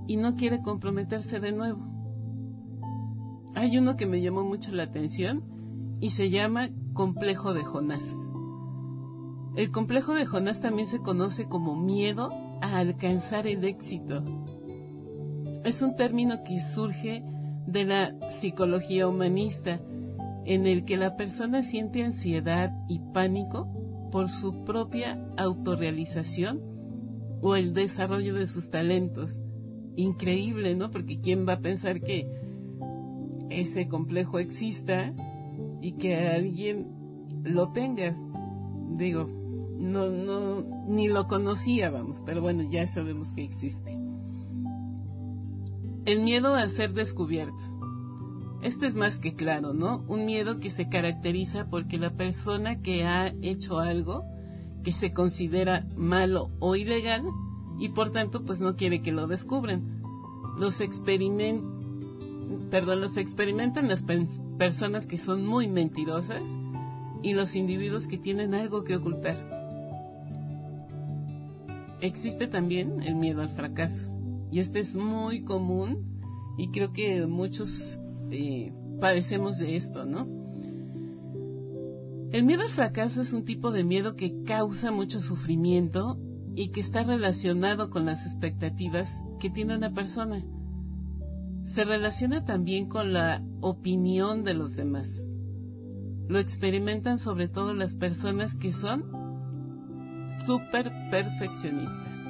y 0.07 0.17
no 0.17 0.37
quiere 0.37 0.63
comprometerse 0.63 1.41
de 1.41 1.51
nuevo. 1.51 1.85
Hay 3.57 3.77
uno 3.77 3.97
que 3.97 4.07
me 4.07 4.21
llamó 4.21 4.45
mucho 4.45 4.71
la 4.73 4.85
atención 4.85 5.54
y 6.01 6.11
se 6.11 6.31
llama 6.31 6.71
complejo 6.93 7.55
de 7.55 7.65
Jonás. 7.65 8.13
El 9.57 9.71
complejo 9.71 10.15
de 10.15 10.27
Jonás 10.27 10.61
también 10.61 10.87
se 10.87 10.99
conoce 10.99 11.49
como 11.49 11.77
miedo 11.77 12.31
a 12.61 12.79
alcanzar 12.79 13.47
el 13.47 13.65
éxito 13.65 14.25
es 15.65 15.81
un 15.81 15.97
término 15.97 16.45
que 16.45 16.61
surge 16.61 17.25
de 17.67 17.85
la 17.85 18.15
psicología 18.29 19.09
humanista, 19.09 19.81
en 20.45 20.67
el 20.67 20.85
que 20.85 20.99
la 20.99 21.17
persona 21.17 21.63
siente 21.63 22.05
ansiedad 22.05 22.71
y 22.87 23.01
pánico 23.15 23.67
por 24.13 24.29
su 24.29 24.65
propia 24.65 25.19
autorrealización 25.39 26.61
o 27.41 27.57
el 27.57 27.73
desarrollo 27.73 28.35
de 28.35 28.47
sus 28.47 28.69
talentos. 28.69 29.41
Increíble, 29.97 30.75
¿no? 30.75 30.91
Porque 30.91 31.21
¿quién 31.21 31.49
va 31.49 31.55
a 31.55 31.61
pensar 31.61 32.03
que 32.03 32.25
ese 33.49 33.89
complejo 33.89 34.39
exista 34.39 35.15
y 35.85 35.93
que 35.93 36.17
alguien 36.17 36.89
lo 37.43 37.71
tenga? 37.73 38.15
Digo, 38.97 39.29
no, 39.79 40.09
no, 40.09 40.65
ni 40.89 41.09
lo 41.09 41.29
conocía, 41.29 41.91
vamos, 41.91 42.23
pero 42.25 42.41
bueno, 42.41 42.63
ya 42.63 42.87
sabemos 42.87 43.35
que 43.35 43.45
existe. 43.45 43.99
El 46.07 46.21
miedo 46.21 46.55
a 46.55 46.67
ser 46.71 46.95
descubierto. 46.95 47.63
Este 48.63 48.87
es 48.87 48.97
más 48.97 49.19
que 49.19 49.35
claro, 49.35 49.75
¿no? 49.75 50.07
Un 50.09 50.25
miedo 50.25 50.59
que 50.59 50.71
se 50.71 50.89
caracteriza 50.89 51.69
porque 51.69 51.99
la 51.99 52.17
persona 52.17 52.81
que 52.81 53.05
ha 53.05 53.35
hecho 53.43 53.79
algo 53.79 54.25
que 54.85 54.93
se 54.95 55.11
considera 55.11 55.87
malo 55.97 56.51
o 56.61 56.77
ilegal 56.77 57.25
y 57.79 57.91
por 57.91 58.09
tanto 58.09 58.43
pues 58.43 58.63
no 58.63 58.75
quiere 58.77 59.03
que 59.03 59.13
lo 59.13 59.27
descubran. 59.27 60.03
Los, 60.59 60.79
perdón, 62.71 63.01
los 63.03 63.19
experimentan 63.19 63.89
las 63.89 64.03
personas 64.59 65.07
que 65.07 65.19
son 65.19 65.47
muy 65.47 65.69
mentirosas 65.69 66.57
y 67.23 67.33
los 67.33 67.57
individuos 67.57 68.07
que 68.07 68.19
tienen 68.19 68.55
algo 68.55 68.85
que 68.85 68.97
ocultar. 68.97 69.37
Existe 72.01 72.47
también 72.47 73.03
el 73.03 73.15
miedo 73.15 73.41
al 73.41 73.51
fracaso 73.51 74.11
y 74.51 74.61
este 74.61 74.81
es 74.81 74.95
muy 74.95 75.43
común 75.43 76.21
y 76.59 76.71
creo 76.71 76.93
que 76.93 77.27
muchos 77.27 77.99
eh, 78.31 78.73
padecemos 79.01 79.59
de 79.59 79.77
esto, 79.77 80.05
¿no? 80.05 80.29
El 82.31 82.45
miedo 82.45 82.63
al 82.63 82.69
fracaso 82.69 83.23
es 83.23 83.33
un 83.33 83.45
tipo 83.45 83.71
de 83.71 83.85
miedo 83.85 84.17
que 84.17 84.43
causa 84.43 84.91
mucho 84.91 85.21
sufrimiento 85.21 86.19
y 86.57 86.69
que 86.69 86.81
está 86.81 87.05
relacionado 87.05 87.91
con 87.91 88.07
las 88.07 88.27
expectativas 88.27 89.23
que 89.41 89.51
tiene 89.51 89.77
una 89.77 89.95
persona. 89.95 90.45
Se 91.75 91.85
relaciona 91.85 92.45
también 92.45 92.89
con 92.89 93.13
la 93.13 93.43
opinión 93.61 94.45
de 94.45 94.55
los 94.55 94.77
demás. 94.77 95.29
Lo 96.29 96.39
experimentan 96.39 97.19
sobre 97.19 97.49
todo 97.49 97.75
las 97.75 97.95
personas 97.95 98.55
que 98.55 98.71
son 98.71 99.03
súper 100.47 100.93
perfeccionistas. 101.11 102.25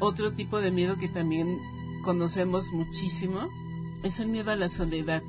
Otro 0.00 0.32
tipo 0.32 0.60
de 0.60 0.72
miedo 0.72 0.96
que 0.96 1.06
también 1.06 1.56
conocemos 2.02 2.72
muchísimo 2.72 3.46
es 4.02 4.18
el 4.18 4.26
miedo 4.26 4.50
a 4.50 4.56
la 4.56 4.68
soledad. 4.68 5.22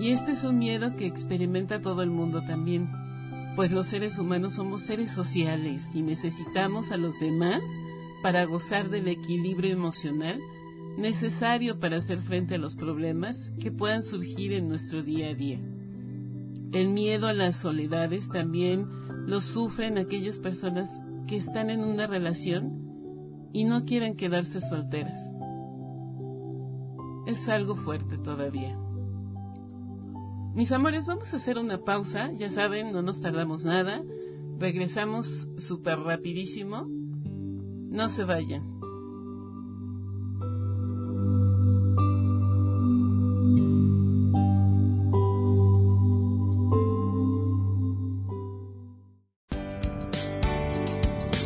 Y 0.00 0.12
este 0.12 0.32
es 0.32 0.44
un 0.44 0.56
miedo 0.56 0.96
que 0.96 1.04
experimenta 1.04 1.82
todo 1.82 2.00
el 2.02 2.08
mundo 2.08 2.40
también 2.40 2.88
pues 3.54 3.72
los 3.72 3.86
seres 3.86 4.18
humanos 4.18 4.54
somos 4.54 4.82
seres 4.82 5.10
sociales 5.10 5.94
y 5.94 6.02
necesitamos 6.02 6.92
a 6.92 6.98
los 6.98 7.20
demás 7.20 7.62
para 8.22 8.44
gozar 8.44 8.90
del 8.90 9.08
equilibrio 9.08 9.72
emocional 9.72 10.40
necesario 10.96 11.78
para 11.78 11.98
hacer 11.98 12.18
frente 12.18 12.54
a 12.54 12.58
los 12.58 12.74
problemas 12.74 13.52
que 13.60 13.70
puedan 13.70 14.02
surgir 14.02 14.52
en 14.52 14.68
nuestro 14.68 15.02
día 15.02 15.28
a 15.28 15.34
día. 15.34 15.60
El 16.72 16.88
miedo 16.88 17.26
a 17.26 17.32
las 17.32 17.56
soledades 17.56 18.28
también 18.28 18.88
lo 19.26 19.40
sufren 19.40 19.98
aquellas 19.98 20.38
personas 20.38 20.98
que 21.26 21.36
están 21.36 21.70
en 21.70 21.84
una 21.84 22.06
relación 22.06 23.50
y 23.52 23.64
no 23.64 23.84
quieren 23.84 24.16
quedarse 24.16 24.60
solteras. 24.60 25.20
Es 27.26 27.48
algo 27.48 27.74
fuerte 27.76 28.18
todavía. 28.18 28.78
Mis 30.54 30.72
amores, 30.72 31.06
vamos 31.06 31.32
a 31.32 31.36
hacer 31.36 31.58
una 31.58 31.84
pausa, 31.84 32.32
ya 32.32 32.50
saben, 32.50 32.92
no 32.92 33.02
nos 33.02 33.20
tardamos 33.20 33.64
nada, 33.64 34.02
regresamos 34.58 35.48
súper 35.58 35.98
rapidísimo, 35.98 36.88
no 37.96 38.10
se 38.10 38.24
vayan. 38.24 38.76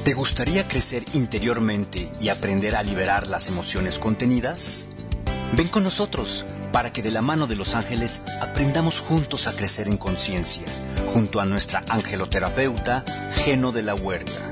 ¿Te 0.05 0.15
gustaría 0.15 0.67
crecer 0.67 1.05
interiormente 1.15 2.11
y 2.21 2.31
aprender 2.31 2.75
a 2.75 2.83
liberar 2.83 3.29
las 3.29 3.47
emociones 3.49 4.01
contenidas? 4.01 4.87
Ven 5.57 5.69
con 5.69 5.85
nosotros 5.85 6.45
para 6.73 6.93
que 6.93 7.03
de 7.03 7.13
la 7.13 7.23
mano 7.23 7.47
de 7.47 7.55
los 7.55 7.75
ángeles 7.77 8.23
aprendamos 8.41 9.01
juntos 9.01 9.47
a 9.47 9.53
crecer 9.53 9.87
en 9.87 9.97
conciencia, 9.97 10.65
junto 11.13 11.41
a 11.41 11.45
nuestra 11.45 11.83
angeloterapeuta 11.89 13.05
Geno 13.33 13.71
de 13.71 13.83
la 13.83 13.95
Huerta. 13.95 14.50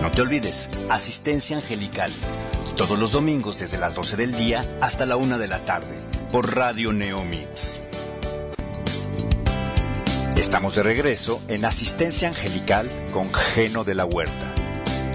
No 0.00 0.10
te 0.10 0.22
olvides, 0.22 0.68
asistencia 0.88 1.56
angelical, 1.56 2.12
todos 2.76 2.98
los 2.98 3.12
domingos 3.12 3.58
desde 3.58 3.78
las 3.78 3.94
12 3.94 4.16
del 4.16 4.36
día 4.36 4.64
hasta 4.80 5.06
la 5.06 5.16
1 5.16 5.38
de 5.38 5.48
la 5.48 5.64
tarde, 5.64 5.96
por 6.30 6.54
Radio 6.54 6.92
Neomix. 6.92 7.80
Estamos 10.36 10.74
de 10.74 10.82
regreso 10.82 11.40
en 11.48 11.64
Asistencia 11.64 12.28
Angelical 12.28 12.90
con 13.12 13.32
Geno 13.32 13.84
de 13.84 13.94
la 13.94 14.04
Huerta. 14.04 14.54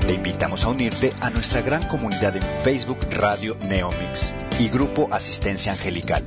Te 0.08 0.16
invitamos 0.16 0.64
a 0.64 0.70
unirte 0.70 1.14
a 1.22 1.30
nuestra 1.30 1.62
gran 1.62 1.88
comunidad 1.88 2.36
en 2.36 2.44
Facebook 2.64 3.00
Radio 3.12 3.56
Neomix 3.68 4.34
y 4.60 4.68
Grupo 4.70 5.08
Asistencia 5.12 5.74
Angelical. 5.74 6.24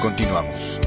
Continuamos. 0.00 0.81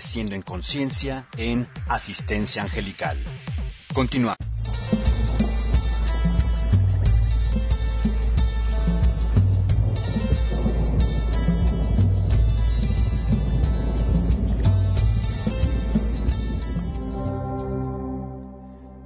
Creciendo 0.00 0.34
en 0.34 0.40
conciencia 0.40 1.28
en 1.36 1.68
Asistencia 1.86 2.62
Angelical. 2.62 3.22
Continúa. 3.92 4.34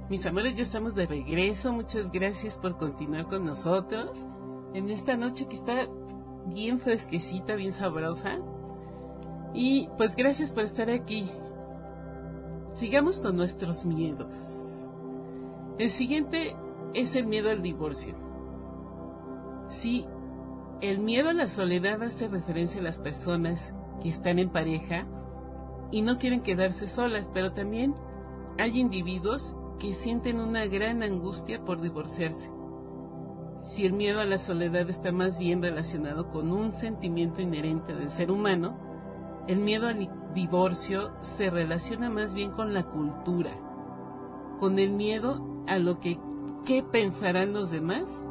Mis 0.09 0.25
amores, 0.25 0.55
ya 0.55 0.63
estamos 0.63 0.95
de 0.95 1.07
regreso. 1.07 1.73
Muchas 1.73 2.09
gracias 2.09 2.57
por 2.57 2.77
continuar 2.77 3.27
con 3.27 3.43
nosotros 3.43 4.25
en 4.73 4.89
esta 4.89 5.17
noche 5.17 5.49
que 5.49 5.57
está 5.57 5.89
bien 6.45 6.79
fresquecita, 6.79 7.55
bien 7.55 7.73
sabrosa. 7.73 8.39
Y 9.55 9.87
pues 9.95 10.17
gracias 10.17 10.51
por 10.51 10.65
estar 10.65 10.89
aquí. 10.89 11.25
Sigamos 12.73 13.21
con 13.21 13.37
nuestros 13.37 13.85
miedos. 13.85 14.65
El 15.79 15.89
siguiente 15.89 16.57
es 16.93 17.15
el 17.15 17.25
miedo 17.25 17.49
al 17.49 17.61
divorcio. 17.61 18.15
Sí, 19.69 20.05
el 20.81 20.99
miedo 20.99 21.29
a 21.29 21.33
la 21.33 21.47
soledad 21.47 22.03
hace 22.03 22.27
referencia 22.27 22.81
a 22.81 22.83
las 22.83 22.99
personas 22.99 23.71
que 24.01 24.09
están 24.09 24.39
en 24.39 24.49
pareja 24.49 25.07
y 25.89 26.01
no 26.01 26.17
quieren 26.17 26.41
quedarse 26.41 26.89
solas, 26.89 27.31
pero 27.33 27.53
también 27.53 27.95
hay 28.59 28.77
individuos 28.77 29.55
que 29.79 29.93
sienten 29.93 30.41
una 30.41 30.65
gran 30.65 31.01
angustia 31.01 31.63
por 31.63 31.79
divorciarse. 31.79 32.51
Si 33.63 33.85
el 33.85 33.93
miedo 33.93 34.19
a 34.19 34.25
la 34.25 34.37
soledad 34.37 34.89
está 34.89 35.13
más 35.13 35.39
bien 35.39 35.61
relacionado 35.61 36.27
con 36.27 36.51
un 36.51 36.73
sentimiento 36.73 37.41
inherente 37.41 37.95
del 37.95 38.11
ser 38.11 38.31
humano, 38.31 38.84
el 39.47 39.59
miedo 39.59 39.87
al 39.87 40.09
divorcio 40.33 41.11
se 41.21 41.49
relaciona 41.49 42.09
más 42.09 42.33
bien 42.33 42.51
con 42.51 42.73
la 42.73 42.83
cultura, 42.83 43.51
con 44.59 44.79
el 44.79 44.89
miedo 44.91 45.63
a 45.67 45.77
lo 45.77 45.99
que 45.99 46.19
qué 46.65 46.81
pensarán 46.81 47.53
los 47.53 47.69
demás 47.69 48.25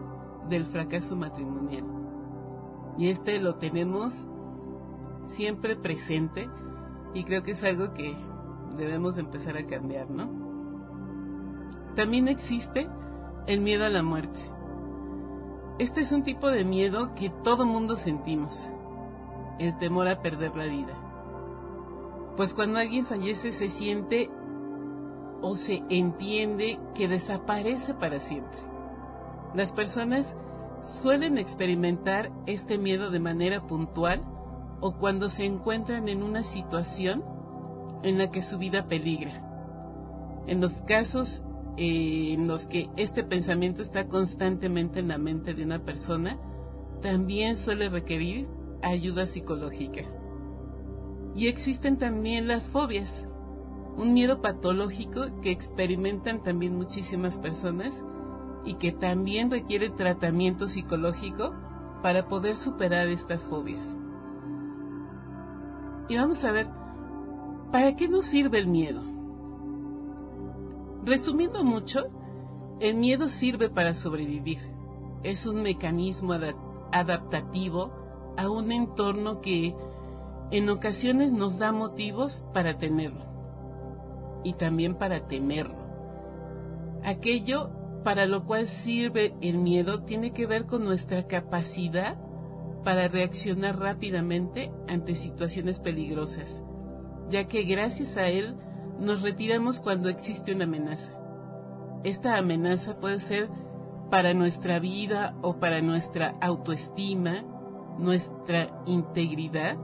del 0.48 0.64
fracaso 0.64 1.14
matrimonial. 1.14 1.84
Y 2.98 3.08
este 3.08 3.40
lo 3.40 3.56
tenemos 3.56 4.26
siempre 5.24 5.76
presente 5.76 6.50
y 7.14 7.22
creo 7.22 7.42
que 7.44 7.52
es 7.52 7.62
algo 7.62 7.94
que 7.94 8.16
debemos 8.76 9.16
empezar 9.16 9.56
a 9.56 9.66
cambiar, 9.66 10.10
¿no? 10.10 10.28
También 11.94 12.26
existe 12.26 12.88
el 13.46 13.60
miedo 13.60 13.84
a 13.84 13.88
la 13.88 14.02
muerte. 14.02 14.40
Este 15.78 16.00
es 16.00 16.10
un 16.10 16.24
tipo 16.24 16.50
de 16.50 16.64
miedo 16.64 17.14
que 17.14 17.30
todo 17.30 17.66
mundo 17.66 17.94
sentimos, 17.96 18.66
el 19.60 19.76
temor 19.78 20.08
a 20.08 20.20
perder 20.20 20.56
la 20.56 20.66
vida 20.66 21.03
pues 22.36 22.54
cuando 22.54 22.78
alguien 22.78 23.06
fallece 23.06 23.52
se 23.52 23.70
siente 23.70 24.30
o 25.40 25.56
se 25.56 25.82
entiende 25.90 26.78
que 26.94 27.08
desaparece 27.08 27.94
para 27.94 28.18
siempre. 28.20 28.60
Las 29.54 29.72
personas 29.72 30.34
suelen 30.82 31.38
experimentar 31.38 32.32
este 32.46 32.78
miedo 32.78 33.10
de 33.10 33.20
manera 33.20 33.66
puntual 33.66 34.22
o 34.80 34.96
cuando 34.96 35.30
se 35.30 35.44
encuentran 35.44 36.08
en 36.08 36.22
una 36.22 36.44
situación 36.44 37.24
en 38.02 38.18
la 38.18 38.30
que 38.30 38.42
su 38.42 38.58
vida 38.58 38.86
peligra. 38.86 39.42
En 40.46 40.60
los 40.60 40.82
casos 40.82 41.42
eh, 41.76 42.34
en 42.34 42.46
los 42.46 42.66
que 42.66 42.88
este 42.96 43.24
pensamiento 43.24 43.82
está 43.82 44.06
constantemente 44.06 45.00
en 45.00 45.08
la 45.08 45.18
mente 45.18 45.54
de 45.54 45.64
una 45.64 45.84
persona, 45.84 46.38
también 47.02 47.56
suele 47.56 47.88
requerir 47.88 48.48
ayuda 48.82 49.26
psicológica. 49.26 50.02
Y 51.34 51.48
existen 51.48 51.98
también 51.98 52.46
las 52.46 52.70
fobias, 52.70 53.24
un 53.96 54.14
miedo 54.14 54.40
patológico 54.40 55.40
que 55.42 55.50
experimentan 55.50 56.42
también 56.42 56.76
muchísimas 56.76 57.38
personas 57.38 58.04
y 58.64 58.74
que 58.74 58.92
también 58.92 59.50
requiere 59.50 59.90
tratamiento 59.90 60.68
psicológico 60.68 61.52
para 62.02 62.28
poder 62.28 62.56
superar 62.56 63.08
estas 63.08 63.46
fobias. 63.46 63.96
Y 66.08 66.16
vamos 66.16 66.44
a 66.44 66.52
ver, 66.52 66.68
¿para 67.72 67.96
qué 67.96 68.08
nos 68.08 68.26
sirve 68.26 68.58
el 68.58 68.66
miedo? 68.66 69.00
Resumiendo 71.04 71.64
mucho, 71.64 72.06
el 72.80 72.94
miedo 72.96 73.28
sirve 73.28 73.70
para 73.70 73.94
sobrevivir. 73.94 74.58
Es 75.22 75.46
un 75.46 75.62
mecanismo 75.62 76.34
adaptativo 76.92 77.92
a 78.36 78.50
un 78.50 78.72
entorno 78.72 79.40
que 79.40 79.74
en 80.50 80.68
ocasiones 80.68 81.32
nos 81.32 81.58
da 81.58 81.72
motivos 81.72 82.44
para 82.52 82.76
tenerlo 82.76 83.24
y 84.44 84.52
también 84.52 84.94
para 84.94 85.26
temerlo. 85.26 85.84
Aquello 87.02 87.70
para 88.04 88.26
lo 88.26 88.44
cual 88.44 88.68
sirve 88.68 89.34
el 89.40 89.58
miedo 89.58 90.02
tiene 90.04 90.32
que 90.32 90.46
ver 90.46 90.66
con 90.66 90.84
nuestra 90.84 91.22
capacidad 91.24 92.16
para 92.84 93.08
reaccionar 93.08 93.78
rápidamente 93.78 94.70
ante 94.86 95.14
situaciones 95.14 95.80
peligrosas, 95.80 96.62
ya 97.30 97.48
que 97.48 97.62
gracias 97.62 98.18
a 98.18 98.28
él 98.28 98.54
nos 99.00 99.22
retiramos 99.22 99.80
cuando 99.80 100.10
existe 100.10 100.54
una 100.54 100.64
amenaza. 100.64 101.18
Esta 102.04 102.36
amenaza 102.36 103.00
puede 103.00 103.18
ser 103.20 103.48
para 104.10 104.34
nuestra 104.34 104.78
vida 104.78 105.34
o 105.42 105.58
para 105.58 105.80
nuestra 105.80 106.34
autoestima, 106.42 107.42
nuestra 107.98 108.82
integridad 108.86 109.78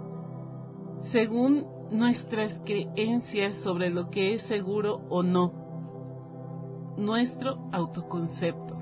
según 1.00 1.66
nuestras 1.90 2.60
creencias 2.64 3.56
sobre 3.56 3.90
lo 3.90 4.10
que 4.10 4.34
es 4.34 4.42
seguro 4.42 5.02
o 5.08 5.22
no, 5.22 5.52
nuestro 6.96 7.68
autoconcepto. 7.72 8.76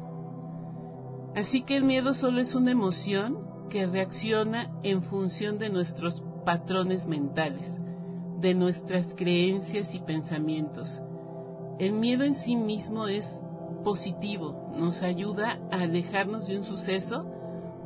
Así 1.37 1.63
que 1.63 1.77
el 1.77 1.85
miedo 1.85 2.15
solo 2.15 2.41
es 2.41 2.55
una 2.55 2.73
emoción 2.73 3.47
que 3.71 3.87
reacciona 3.87 4.73
en 4.83 5.03
función 5.03 5.59
de 5.59 5.71
nuestros 5.71 6.23
patrones 6.45 7.07
mentales, 7.07 7.77
de 8.41 8.55
nuestras 8.55 9.15
creencias 9.15 9.95
y 9.95 10.01
pensamientos. 10.01 11.01
El 11.79 11.93
miedo 11.93 12.25
en 12.25 12.35
sí 12.35 12.57
mismo 12.57 13.07
es 13.07 13.45
positivo, 13.85 14.73
nos 14.77 15.03
ayuda 15.03 15.61
a 15.71 15.83
alejarnos 15.83 16.49
de 16.49 16.57
un 16.57 16.65
suceso 16.65 17.31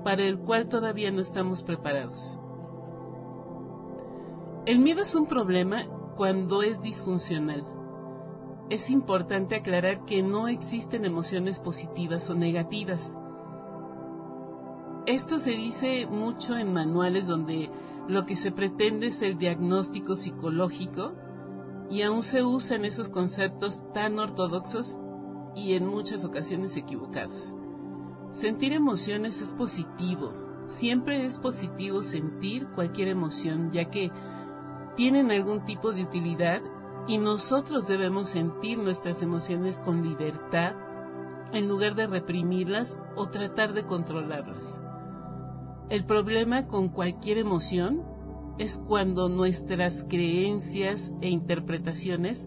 para 0.05 0.23
el 0.23 0.39
cual 0.39 0.69
todavía 0.69 1.11
no 1.11 1.21
estamos 1.21 1.63
preparados. 1.63 2.39
El 4.65 4.79
miedo 4.79 5.03
es 5.03 5.17
un 5.17 5.27
problema 5.27 5.87
cuando 6.15 6.63
es 6.63 6.83
disfuncional. 6.83 7.67
Es 8.71 8.91
importante 8.91 9.57
aclarar 9.57 10.05
que 10.05 10.23
no 10.23 10.47
existen 10.47 11.05
emociones 11.05 11.59
positivas 11.59 12.31
o 12.31 12.37
negativas. 12.37 13.13
Esto 15.07 15.41
se 15.41 15.51
dice 15.51 16.07
mucho 16.07 16.57
en 16.57 16.73
manuales 16.73 17.27
donde 17.27 17.73
lo 18.09 18.25
que 18.25 18.37
se 18.37 18.53
pretende 18.53 19.09
es 19.09 19.21
el 19.23 19.37
diagnóstico 19.37 20.15
psicológico 20.15 21.13
y 21.91 22.03
aún 22.03 22.23
se 22.23 22.45
usan 22.45 22.85
esos 22.85 23.09
conceptos 23.09 23.93
tan 23.93 24.21
ortodoxos 24.21 25.01
y 25.57 25.75
en 25.75 25.89
muchas 25.89 26.25
ocasiones 26.25 26.77
equivocados. 26.77 27.53
Sentir 28.31 28.75
emociones 28.75 29.43
es 29.43 29.53
positivo, 29.55 30.31
siempre 30.67 31.27
es 31.27 31.39
positivo 31.39 32.05
sentir 32.05 32.69
cualquier 32.69 33.09
emoción, 33.09 33.73
ya 33.73 33.91
que 33.91 34.13
tienen 34.97 35.31
algún 35.31 35.65
tipo 35.65 35.93
de 35.93 36.03
utilidad 36.03 36.63
y 37.09 37.19
nosotros 37.19 37.89
debemos 37.89 38.29
sentir 38.29 38.79
nuestras 38.79 39.23
emociones 39.23 39.79
con 39.79 40.03
libertad 40.03 40.75
en 41.53 41.69
lugar 41.69 41.95
de 41.95 42.07
reprimirlas 42.07 42.99
o 43.17 43.29
tratar 43.29 43.73
de 43.73 43.85
controlarlas. 43.85 44.81
El 45.91 46.05
problema 46.05 46.67
con 46.67 46.89
cualquier 46.89 47.39
emoción 47.39 48.03
es 48.59 48.79
cuando 48.79 49.29
nuestras 49.29 50.05
creencias 50.09 51.13
e 51.21 51.29
interpretaciones 51.29 52.47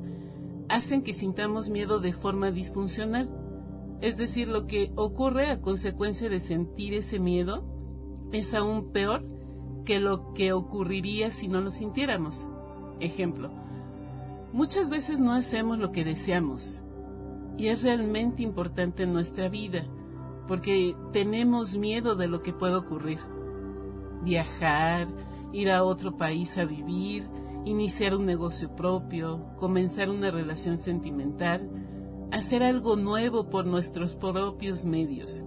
hacen 0.69 1.03
que 1.03 1.13
sintamos 1.13 1.69
miedo 1.69 1.99
de 1.99 2.13
forma 2.13 2.51
disfuncional. 2.51 3.29
Es 4.01 4.17
decir, 4.17 4.47
lo 4.47 4.65
que 4.65 4.91
ocurre 4.95 5.47
a 5.47 5.61
consecuencia 5.61 6.29
de 6.29 6.39
sentir 6.39 6.93
ese 6.93 7.19
miedo 7.19 7.63
es 8.31 8.53
aún 8.53 8.91
peor 8.91 9.25
que 9.85 9.99
lo 9.99 10.33
que 10.33 10.51
ocurriría 10.51 11.31
si 11.31 11.47
no 11.47 11.61
lo 11.61 11.71
sintiéramos. 11.71 12.49
Ejemplo, 12.99 13.51
muchas 14.51 14.89
veces 14.89 15.19
no 15.19 15.31
hacemos 15.31 15.77
lo 15.77 15.91
que 15.91 16.03
deseamos 16.03 16.83
y 17.57 17.67
es 17.67 17.83
realmente 17.83 18.43
importante 18.43 19.03
en 19.03 19.13
nuestra 19.13 19.47
vida 19.47 19.85
porque 20.47 20.95
tenemos 21.11 21.77
miedo 21.77 22.15
de 22.15 22.27
lo 22.27 22.39
que 22.39 22.53
puede 22.53 22.75
ocurrir. 22.75 23.19
Viajar, 24.23 25.07
ir 25.53 25.71
a 25.71 25.83
otro 25.83 26.17
país 26.17 26.57
a 26.57 26.65
vivir, 26.65 27.27
iniciar 27.65 28.15
un 28.15 28.25
negocio 28.25 28.75
propio, 28.75 29.45
comenzar 29.57 30.09
una 30.09 30.31
relación 30.31 30.77
sentimental, 30.77 31.69
hacer 32.31 32.63
algo 32.63 32.95
nuevo 32.95 33.49
por 33.49 33.65
nuestros 33.65 34.15
propios 34.15 34.85
medios 34.85 35.45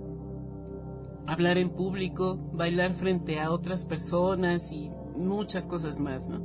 hablar 1.28 1.58
en 1.58 1.68
público, 1.68 2.38
bailar 2.54 2.94
frente 2.94 3.38
a 3.38 3.50
otras 3.50 3.84
personas 3.84 4.72
y 4.72 4.90
muchas 5.14 5.66
cosas 5.66 6.00
más, 6.00 6.26
¿no? 6.26 6.40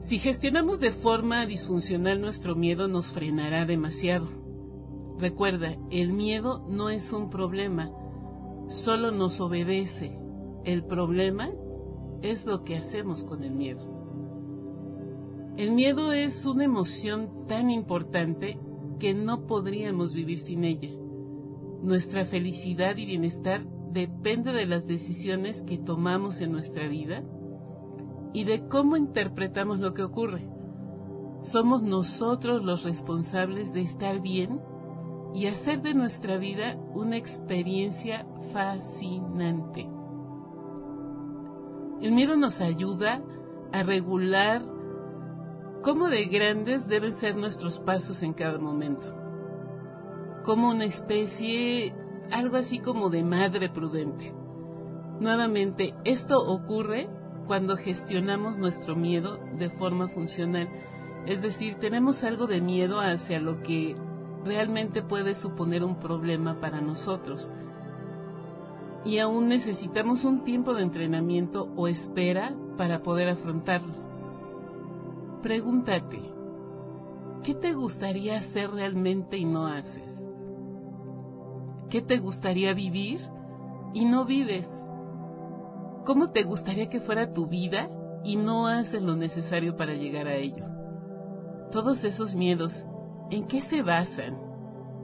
Si 0.00 0.18
gestionamos 0.18 0.80
de 0.80 0.90
forma 0.90 1.46
disfuncional 1.46 2.20
nuestro 2.20 2.56
miedo 2.56 2.88
nos 2.88 3.12
frenará 3.12 3.64
demasiado. 3.64 4.28
Recuerda, 5.18 5.76
el 5.90 6.12
miedo 6.12 6.66
no 6.68 6.90
es 6.90 7.12
un 7.12 7.30
problema, 7.30 7.92
solo 8.68 9.12
nos 9.12 9.40
obedece. 9.40 10.18
El 10.64 10.84
problema 10.84 11.50
es 12.22 12.46
lo 12.46 12.64
que 12.64 12.76
hacemos 12.76 13.22
con 13.22 13.44
el 13.44 13.52
miedo. 13.52 13.94
El 15.56 15.70
miedo 15.70 16.12
es 16.12 16.44
una 16.46 16.64
emoción 16.64 17.46
tan 17.46 17.70
importante 17.70 18.58
que 18.98 19.14
no 19.14 19.46
podríamos 19.46 20.14
vivir 20.14 20.40
sin 20.40 20.64
ella. 20.64 20.90
Nuestra 21.82 22.24
felicidad 22.24 22.96
y 22.96 23.06
bienestar 23.06 23.64
depende 23.92 24.52
de 24.52 24.66
las 24.66 24.86
decisiones 24.86 25.62
que 25.62 25.78
tomamos 25.78 26.40
en 26.40 26.52
nuestra 26.52 26.88
vida 26.88 27.22
y 28.32 28.44
de 28.44 28.68
cómo 28.68 28.96
interpretamos 28.96 29.78
lo 29.78 29.92
que 29.92 30.02
ocurre. 30.02 30.48
Somos 31.40 31.82
nosotros 31.82 32.62
los 32.62 32.84
responsables 32.84 33.72
de 33.72 33.82
estar 33.82 34.20
bien 34.20 34.60
y 35.34 35.46
hacer 35.46 35.82
de 35.82 35.94
nuestra 35.94 36.38
vida 36.38 36.76
una 36.94 37.16
experiencia 37.16 38.26
fascinante. 38.52 39.88
El 42.00 42.12
miedo 42.12 42.36
nos 42.36 42.60
ayuda 42.60 43.22
a 43.72 43.82
regular 43.82 44.62
cómo 45.82 46.08
de 46.08 46.24
grandes 46.26 46.88
deben 46.88 47.14
ser 47.14 47.36
nuestros 47.36 47.78
pasos 47.78 48.22
en 48.22 48.32
cada 48.32 48.58
momento. 48.58 49.25
Como 50.46 50.70
una 50.70 50.84
especie, 50.84 51.92
algo 52.30 52.56
así 52.56 52.78
como 52.78 53.10
de 53.10 53.24
madre 53.24 53.68
prudente. 53.68 54.32
Nuevamente, 55.18 55.92
esto 56.04 56.38
ocurre 56.38 57.08
cuando 57.48 57.76
gestionamos 57.76 58.56
nuestro 58.56 58.94
miedo 58.94 59.40
de 59.58 59.68
forma 59.70 60.06
funcional. 60.06 60.68
Es 61.26 61.42
decir, 61.42 61.74
tenemos 61.80 62.22
algo 62.22 62.46
de 62.46 62.60
miedo 62.60 63.00
hacia 63.00 63.40
lo 63.40 63.60
que 63.60 63.96
realmente 64.44 65.02
puede 65.02 65.34
suponer 65.34 65.82
un 65.82 65.98
problema 65.98 66.54
para 66.54 66.80
nosotros. 66.80 67.48
Y 69.04 69.18
aún 69.18 69.48
necesitamos 69.48 70.22
un 70.22 70.44
tiempo 70.44 70.74
de 70.74 70.84
entrenamiento 70.84 71.72
o 71.74 71.88
espera 71.88 72.54
para 72.76 73.02
poder 73.02 73.28
afrontarlo. 73.28 73.94
Pregúntate, 75.42 76.20
¿qué 77.42 77.54
te 77.54 77.72
gustaría 77.72 78.38
hacer 78.38 78.70
realmente 78.70 79.38
y 79.38 79.44
no 79.44 79.66
haces? 79.66 80.05
¿Qué 81.90 82.02
te 82.02 82.18
gustaría 82.18 82.74
vivir 82.74 83.20
y 83.94 84.04
no 84.04 84.24
vives? 84.24 84.68
¿Cómo 86.04 86.30
te 86.30 86.42
gustaría 86.42 86.88
que 86.88 87.00
fuera 87.00 87.32
tu 87.32 87.46
vida 87.46 87.88
y 88.24 88.36
no 88.36 88.66
haces 88.66 89.02
lo 89.02 89.14
necesario 89.14 89.76
para 89.76 89.94
llegar 89.94 90.26
a 90.26 90.34
ello? 90.34 90.64
Todos 91.70 92.02
esos 92.04 92.34
miedos, 92.34 92.84
¿en 93.30 93.44
qué 93.44 93.62
se 93.62 93.82
basan? 93.82 94.40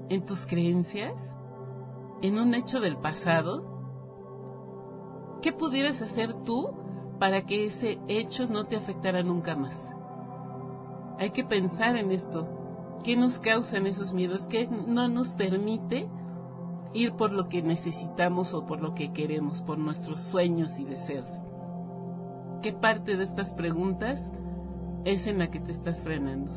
¿En 0.08 0.24
tus 0.24 0.46
creencias? 0.46 1.36
¿En 2.20 2.38
un 2.38 2.54
hecho 2.54 2.80
del 2.80 2.96
pasado? 2.96 3.72
¿Qué 5.40 5.52
pudieras 5.52 6.02
hacer 6.02 6.34
tú 6.34 6.70
para 7.20 7.42
que 7.42 7.66
ese 7.66 8.00
hecho 8.08 8.46
no 8.48 8.64
te 8.64 8.76
afectara 8.76 9.22
nunca 9.22 9.54
más? 9.56 9.92
Hay 11.18 11.30
que 11.30 11.44
pensar 11.44 11.96
en 11.96 12.10
esto. 12.10 12.48
¿Qué 13.04 13.16
nos 13.16 13.38
causan 13.38 13.86
esos 13.86 14.12
miedos? 14.12 14.48
¿Qué 14.48 14.68
no 14.68 15.08
nos 15.08 15.32
permite 15.32 16.08
ir 16.94 17.12
por 17.12 17.32
lo 17.32 17.48
que 17.48 17.62
necesitamos 17.62 18.54
o 18.54 18.66
por 18.66 18.80
lo 18.80 18.94
que 18.94 19.12
queremos, 19.12 19.62
por 19.62 19.78
nuestros 19.78 20.20
sueños 20.20 20.78
y 20.78 20.84
deseos. 20.84 21.40
¿Qué 22.62 22.72
parte 22.72 23.16
de 23.16 23.24
estas 23.24 23.52
preguntas 23.52 24.32
es 25.04 25.26
en 25.26 25.38
la 25.38 25.50
que 25.50 25.60
te 25.60 25.72
estás 25.72 26.02
frenando? 26.02 26.52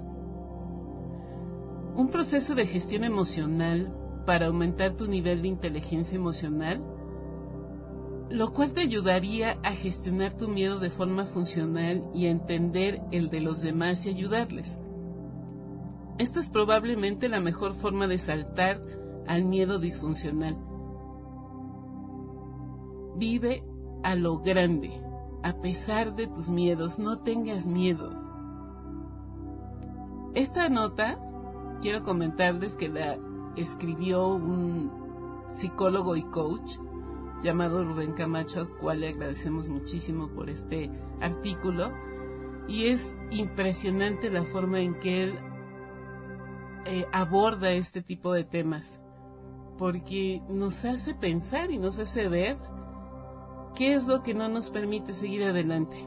Un 1.95 2.09
proceso 2.09 2.55
de 2.55 2.67
gestión 2.67 3.03
emocional 3.03 3.93
para 4.25 4.47
aumentar 4.47 4.93
tu 4.93 5.07
nivel 5.07 5.41
de 5.41 5.47
inteligencia 5.47 6.15
emocional, 6.15 6.83
lo 8.29 8.51
cual 8.51 8.73
te 8.73 8.81
ayudaría 8.81 9.57
a 9.63 9.71
gestionar 9.71 10.33
tu 10.33 10.47
miedo 10.47 10.79
de 10.79 10.89
forma 10.89 11.25
funcional 11.25 12.03
y 12.13 12.25
a 12.25 12.31
entender 12.31 13.01
el 13.11 13.29
de 13.29 13.39
los 13.39 13.61
demás 13.61 14.05
y 14.05 14.09
ayudarles. 14.09 14.77
Esto 16.17 16.39
es 16.39 16.49
probablemente 16.49 17.29
la 17.29 17.39
mejor 17.39 17.73
forma 17.73 18.07
de 18.07 18.17
saltar 18.17 18.81
al 19.27 19.45
miedo 19.45 19.79
disfuncional. 19.79 20.57
Vive 23.15 23.63
a 24.03 24.15
lo 24.15 24.39
grande, 24.39 24.91
a 25.43 25.53
pesar 25.61 26.15
de 26.15 26.27
tus 26.27 26.49
miedos, 26.49 26.99
no 26.99 27.19
tengas 27.19 27.67
miedo. 27.67 28.09
Esta 30.33 30.69
nota, 30.69 31.19
quiero 31.81 32.03
comentarles 32.03 32.77
que 32.77 32.89
la 32.89 33.17
escribió 33.55 34.35
un 34.35 34.91
psicólogo 35.49 36.15
y 36.15 36.23
coach 36.23 36.77
llamado 37.41 37.85
Rubén 37.85 38.13
Camacho, 38.13 38.59
al 38.61 38.69
cual 38.69 39.01
le 39.01 39.09
agradecemos 39.09 39.69
muchísimo 39.69 40.27
por 40.29 40.49
este 40.49 40.91
artículo. 41.21 41.91
Y 42.67 42.87
es 42.87 43.15
impresionante 43.31 44.29
la 44.29 44.43
forma 44.43 44.79
en 44.79 44.99
que 44.99 45.23
él 45.23 45.39
eh, 46.85 47.05
aborda 47.13 47.71
este 47.71 48.01
tipo 48.01 48.33
de 48.33 48.43
temas 48.43 48.99
porque 49.77 50.41
nos 50.47 50.85
hace 50.85 51.13
pensar 51.13 51.71
y 51.71 51.77
nos 51.77 51.99
hace 51.99 52.27
ver 52.29 52.57
qué 53.75 53.93
es 53.93 54.07
lo 54.07 54.23
que 54.23 54.33
no 54.33 54.47
nos 54.47 54.69
permite 54.69 55.13
seguir 55.13 55.43
adelante. 55.43 55.97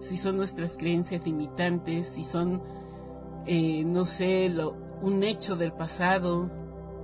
Si 0.00 0.16
son 0.16 0.36
nuestras 0.36 0.76
creencias 0.76 1.24
limitantes, 1.24 2.08
si 2.08 2.24
son, 2.24 2.62
eh, 3.46 3.84
no 3.84 4.04
sé, 4.06 4.48
lo, 4.48 4.76
un 5.02 5.22
hecho 5.22 5.56
del 5.56 5.72
pasado, 5.72 6.50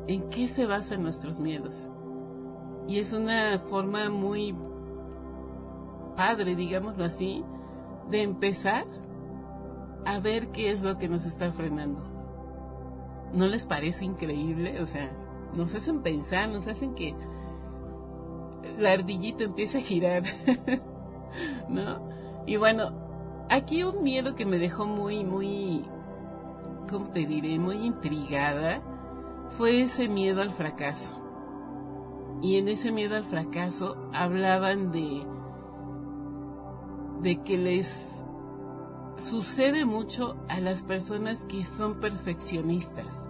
en 0.07 0.29
qué 0.31 0.49
se 0.49 0.67
basan 0.67 1.03
nuestros 1.03 1.41
miedos. 1.41 1.89
Y 2.89 2.99
es 2.99 3.13
una 3.13 3.59
forma 3.59 4.11
muy 4.11 4.55
padre, 6.17 6.57
digámoslo 6.57 7.05
así, 7.05 7.45
de 8.11 8.23
empezar 8.23 8.85
a 10.05 10.19
ver 10.19 10.49
qué 10.49 10.71
es 10.71 10.83
lo 10.83 10.99
que 10.99 11.09
nos 11.09 11.27
está 11.27 11.53
frenando. 11.53 12.03
¿No 13.33 13.47
les 13.47 13.67
parece 13.67 14.05
increíble? 14.05 14.81
O 14.81 14.87
sea, 14.87 15.11
nos 15.55 15.75
hacen 15.75 16.03
pensar, 16.03 16.49
nos 16.49 16.67
hacen 16.67 16.95
que 16.95 17.15
la 18.79 18.93
ardillita 18.93 19.45
empiece 19.45 19.79
a 19.79 19.81
girar, 19.81 20.23
¿no? 21.69 22.09
Y 22.47 22.57
bueno, 22.57 23.47
aquí 23.49 23.85
un 23.85 24.03
miedo 24.03 24.35
que 24.35 24.47
me 24.47 24.59
dejó 24.59 24.87
muy, 24.87 25.25
muy, 25.25 25.85
¿cómo 26.89 27.09
te 27.11 27.27
diré? 27.27 27.59
Muy 27.59 27.77
intrigada 27.85 28.83
fue 29.51 29.83
ese 29.83 30.09
miedo 30.09 30.43
al 30.43 30.51
fracaso. 30.51 31.13
Y 32.43 32.57
en 32.57 32.69
ese 32.69 32.91
miedo 32.91 33.17
al 33.17 33.25
fracaso 33.25 34.09
hablaban 34.15 34.93
de, 34.93 35.27
de 37.21 37.43
que 37.43 37.59
les 37.59 38.25
sucede 39.17 39.85
mucho 39.85 40.37
a 40.49 40.61
las 40.61 40.83
personas 40.83 41.45
que 41.45 41.67
son 41.67 42.01
perfeccionistas 42.01 43.30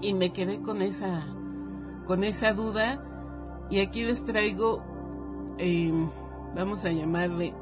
y 0.00 0.14
me 0.14 0.32
quedé 0.32 0.60
con 0.60 0.82
esa, 0.82 1.26
con 2.06 2.24
esa 2.24 2.52
duda 2.52 3.02
y 3.70 3.80
aquí 3.80 4.02
les 4.02 4.24
traigo, 4.24 4.82
eh, 5.58 5.92
vamos 6.54 6.84
a 6.84 6.92
llamarle, 6.92 7.54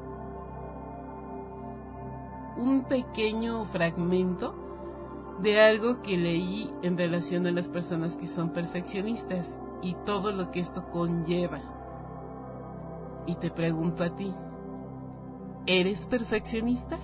un 2.57 2.83
pequeño 2.83 3.65
fragmento 3.65 4.55
de 5.39 5.59
algo 5.59 6.01
que 6.01 6.17
leí 6.17 6.69
en 6.83 6.97
relación 6.97 7.47
a 7.47 7.51
las 7.51 7.69
personas 7.69 8.17
que 8.17 8.27
son 8.27 8.49
perfeccionistas 8.49 9.59
y 9.81 9.95
todo 10.05 10.31
lo 10.31 10.51
que 10.51 10.59
esto 10.59 10.87
conlleva. 10.89 11.59
Y 13.25 13.35
te 13.35 13.49
pregunto 13.49 14.03
a 14.03 14.15
ti, 14.15 14.33
¿eres 15.65 16.07
perfeccionista? 16.07 16.97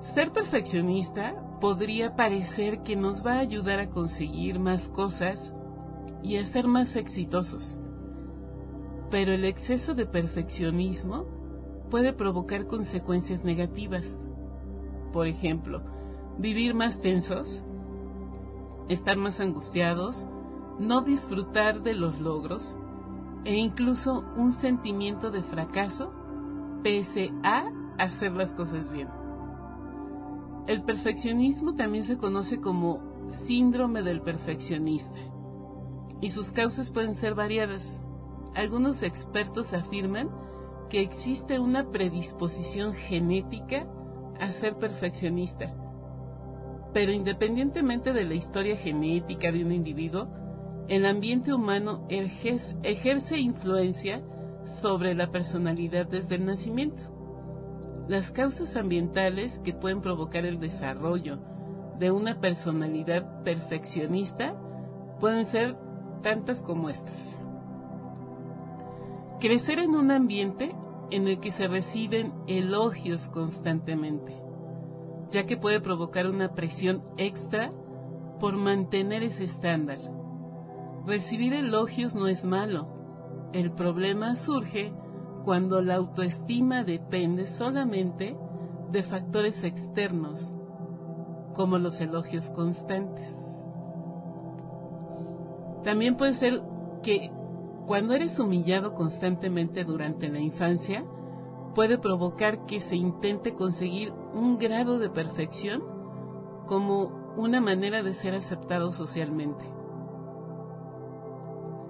Ser 0.00 0.32
perfeccionista 0.32 1.34
podría 1.60 2.16
parecer 2.16 2.82
que 2.82 2.96
nos 2.96 3.24
va 3.24 3.34
a 3.34 3.40
ayudar 3.40 3.80
a 3.80 3.90
conseguir 3.90 4.58
más 4.58 4.88
cosas 4.88 5.52
y 6.22 6.36
a 6.36 6.44
ser 6.44 6.66
más 6.66 6.96
exitosos. 6.96 7.78
Pero 9.10 9.32
el 9.32 9.44
exceso 9.44 9.94
de 9.94 10.06
perfeccionismo 10.06 11.26
puede 11.90 12.12
provocar 12.12 12.66
consecuencias 12.66 13.44
negativas. 13.44 14.28
Por 15.12 15.26
ejemplo, 15.26 15.82
vivir 16.38 16.74
más 16.74 17.00
tensos, 17.00 17.64
estar 18.88 19.16
más 19.16 19.40
angustiados, 19.40 20.26
no 20.78 21.02
disfrutar 21.02 21.82
de 21.82 21.94
los 21.94 22.20
logros 22.20 22.78
e 23.44 23.56
incluso 23.56 24.24
un 24.36 24.52
sentimiento 24.52 25.30
de 25.30 25.42
fracaso 25.42 26.10
pese 26.82 27.32
a 27.42 27.70
hacer 27.98 28.32
las 28.32 28.54
cosas 28.54 28.90
bien. 28.90 29.08
El 30.70 30.84
perfeccionismo 30.84 31.74
también 31.74 32.04
se 32.04 32.16
conoce 32.16 32.60
como 32.60 33.02
síndrome 33.26 34.02
del 34.02 34.22
perfeccionista 34.22 35.18
y 36.20 36.30
sus 36.30 36.52
causas 36.52 36.92
pueden 36.92 37.16
ser 37.16 37.34
variadas. 37.34 37.98
Algunos 38.54 39.02
expertos 39.02 39.72
afirman 39.72 40.30
que 40.88 41.00
existe 41.00 41.58
una 41.58 41.90
predisposición 41.90 42.94
genética 42.94 43.88
a 44.38 44.52
ser 44.52 44.76
perfeccionista. 44.76 45.74
Pero 46.92 47.10
independientemente 47.10 48.12
de 48.12 48.24
la 48.24 48.34
historia 48.34 48.76
genética 48.76 49.50
de 49.50 49.64
un 49.64 49.72
individuo, 49.72 50.28
el 50.86 51.04
ambiente 51.04 51.52
humano 51.52 52.06
ejerce 52.08 53.40
influencia 53.40 54.22
sobre 54.64 55.16
la 55.16 55.32
personalidad 55.32 56.06
desde 56.06 56.36
el 56.36 56.44
nacimiento. 56.44 57.19
Las 58.10 58.32
causas 58.32 58.74
ambientales 58.74 59.60
que 59.60 59.72
pueden 59.72 60.00
provocar 60.00 60.44
el 60.44 60.58
desarrollo 60.58 61.38
de 62.00 62.10
una 62.10 62.40
personalidad 62.40 63.44
perfeccionista 63.44 64.56
pueden 65.20 65.46
ser 65.46 65.76
tantas 66.20 66.60
como 66.60 66.88
estas. 66.88 67.38
Crecer 69.38 69.78
en 69.78 69.94
un 69.94 70.10
ambiente 70.10 70.74
en 71.12 71.28
el 71.28 71.38
que 71.38 71.52
se 71.52 71.68
reciben 71.68 72.34
elogios 72.48 73.28
constantemente, 73.28 74.34
ya 75.30 75.46
que 75.46 75.56
puede 75.56 75.80
provocar 75.80 76.26
una 76.26 76.52
presión 76.52 77.02
extra 77.16 77.70
por 78.40 78.54
mantener 78.54 79.22
ese 79.22 79.44
estándar. 79.44 79.98
Recibir 81.06 81.54
elogios 81.54 82.16
no 82.16 82.26
es 82.26 82.44
malo. 82.44 82.88
El 83.52 83.70
problema 83.70 84.34
surge 84.34 84.90
cuando 85.44 85.82
la 85.82 85.96
autoestima 85.96 86.84
depende 86.84 87.46
solamente 87.46 88.36
de 88.90 89.02
factores 89.02 89.64
externos, 89.64 90.52
como 91.54 91.78
los 91.78 92.00
elogios 92.00 92.50
constantes. 92.50 93.46
También 95.84 96.16
puede 96.16 96.34
ser 96.34 96.62
que 97.02 97.30
cuando 97.86 98.14
eres 98.14 98.38
humillado 98.38 98.94
constantemente 98.94 99.84
durante 99.84 100.28
la 100.28 100.40
infancia, 100.40 101.04
puede 101.74 101.98
provocar 101.98 102.66
que 102.66 102.80
se 102.80 102.96
intente 102.96 103.54
conseguir 103.54 104.12
un 104.34 104.58
grado 104.58 104.98
de 104.98 105.10
perfección 105.10 105.82
como 106.66 107.34
una 107.36 107.60
manera 107.60 108.02
de 108.02 108.12
ser 108.12 108.34
aceptado 108.34 108.92
socialmente. 108.92 109.79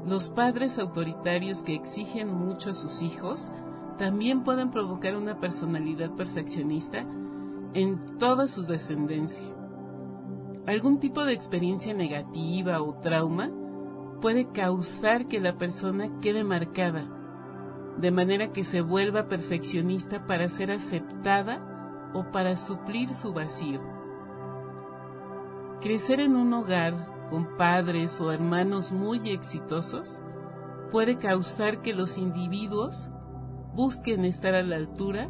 Los 0.06 0.30
padres 0.30 0.78
autoritarios 0.78 1.62
que 1.62 1.74
exigen 1.74 2.34
mucho 2.34 2.70
a 2.70 2.74
sus 2.74 3.02
hijos 3.02 3.50
también 3.98 4.44
pueden 4.44 4.70
provocar 4.70 5.16
una 5.16 5.38
personalidad 5.38 6.10
perfeccionista 6.12 7.04
en 7.74 8.18
toda 8.18 8.48
su 8.48 8.64
descendencia. 8.64 9.44
Algún 10.66 11.00
tipo 11.00 11.24
de 11.24 11.34
experiencia 11.34 11.92
negativa 11.92 12.80
o 12.80 12.94
trauma 12.94 13.50
puede 14.20 14.50
causar 14.50 15.26
que 15.26 15.40
la 15.40 15.58
persona 15.58 16.20
quede 16.20 16.44
marcada, 16.44 17.04
de 17.98 18.10
manera 18.10 18.52
que 18.52 18.64
se 18.64 18.80
vuelva 18.80 19.28
perfeccionista 19.28 20.26
para 20.26 20.48
ser 20.48 20.70
aceptada 20.70 22.10
o 22.14 22.30
para 22.30 22.56
suplir 22.56 23.14
su 23.14 23.32
vacío. 23.32 23.80
Crecer 25.80 26.20
en 26.20 26.36
un 26.36 26.52
hogar 26.52 27.09
con 27.30 27.56
padres 27.56 28.20
o 28.20 28.32
hermanos 28.32 28.92
muy 28.92 29.30
exitosos 29.30 30.20
puede 30.90 31.16
causar 31.16 31.80
que 31.80 31.94
los 31.94 32.18
individuos 32.18 33.10
busquen 33.74 34.24
estar 34.24 34.54
a 34.54 34.62
la 34.62 34.76
altura 34.76 35.28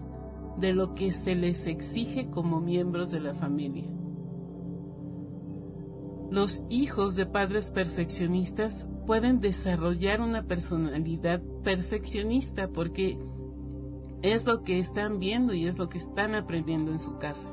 de 0.56 0.72
lo 0.72 0.94
que 0.94 1.12
se 1.12 1.34
les 1.34 1.66
exige 1.66 2.30
como 2.30 2.60
miembros 2.60 3.10
de 3.10 3.20
la 3.20 3.34
familia. 3.34 3.88
Los 6.30 6.62
hijos 6.70 7.16
de 7.16 7.26
padres 7.26 7.70
perfeccionistas 7.70 8.86
pueden 9.06 9.40
desarrollar 9.40 10.20
una 10.20 10.44
personalidad 10.44 11.42
perfeccionista 11.64 12.68
porque 12.68 13.18
es 14.22 14.46
lo 14.46 14.62
que 14.62 14.78
están 14.78 15.18
viendo 15.18 15.54
y 15.54 15.66
es 15.66 15.78
lo 15.78 15.88
que 15.88 15.98
están 15.98 16.34
aprendiendo 16.34 16.92
en 16.92 17.00
su 17.00 17.18
casa. 17.18 17.48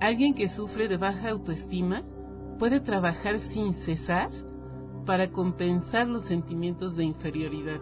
Alguien 0.00 0.34
que 0.34 0.48
sufre 0.48 0.88
de 0.88 0.96
baja 0.96 1.30
autoestima 1.30 2.04
puede 2.58 2.80
trabajar 2.80 3.40
sin 3.40 3.72
cesar 3.72 4.30
para 5.06 5.30
compensar 5.30 6.08
los 6.08 6.24
sentimientos 6.24 6.96
de 6.96 7.04
inferioridad. 7.04 7.80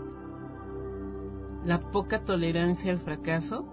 La 1.64 1.90
poca 1.90 2.24
tolerancia 2.24 2.92
al 2.92 2.98
fracaso 2.98 3.66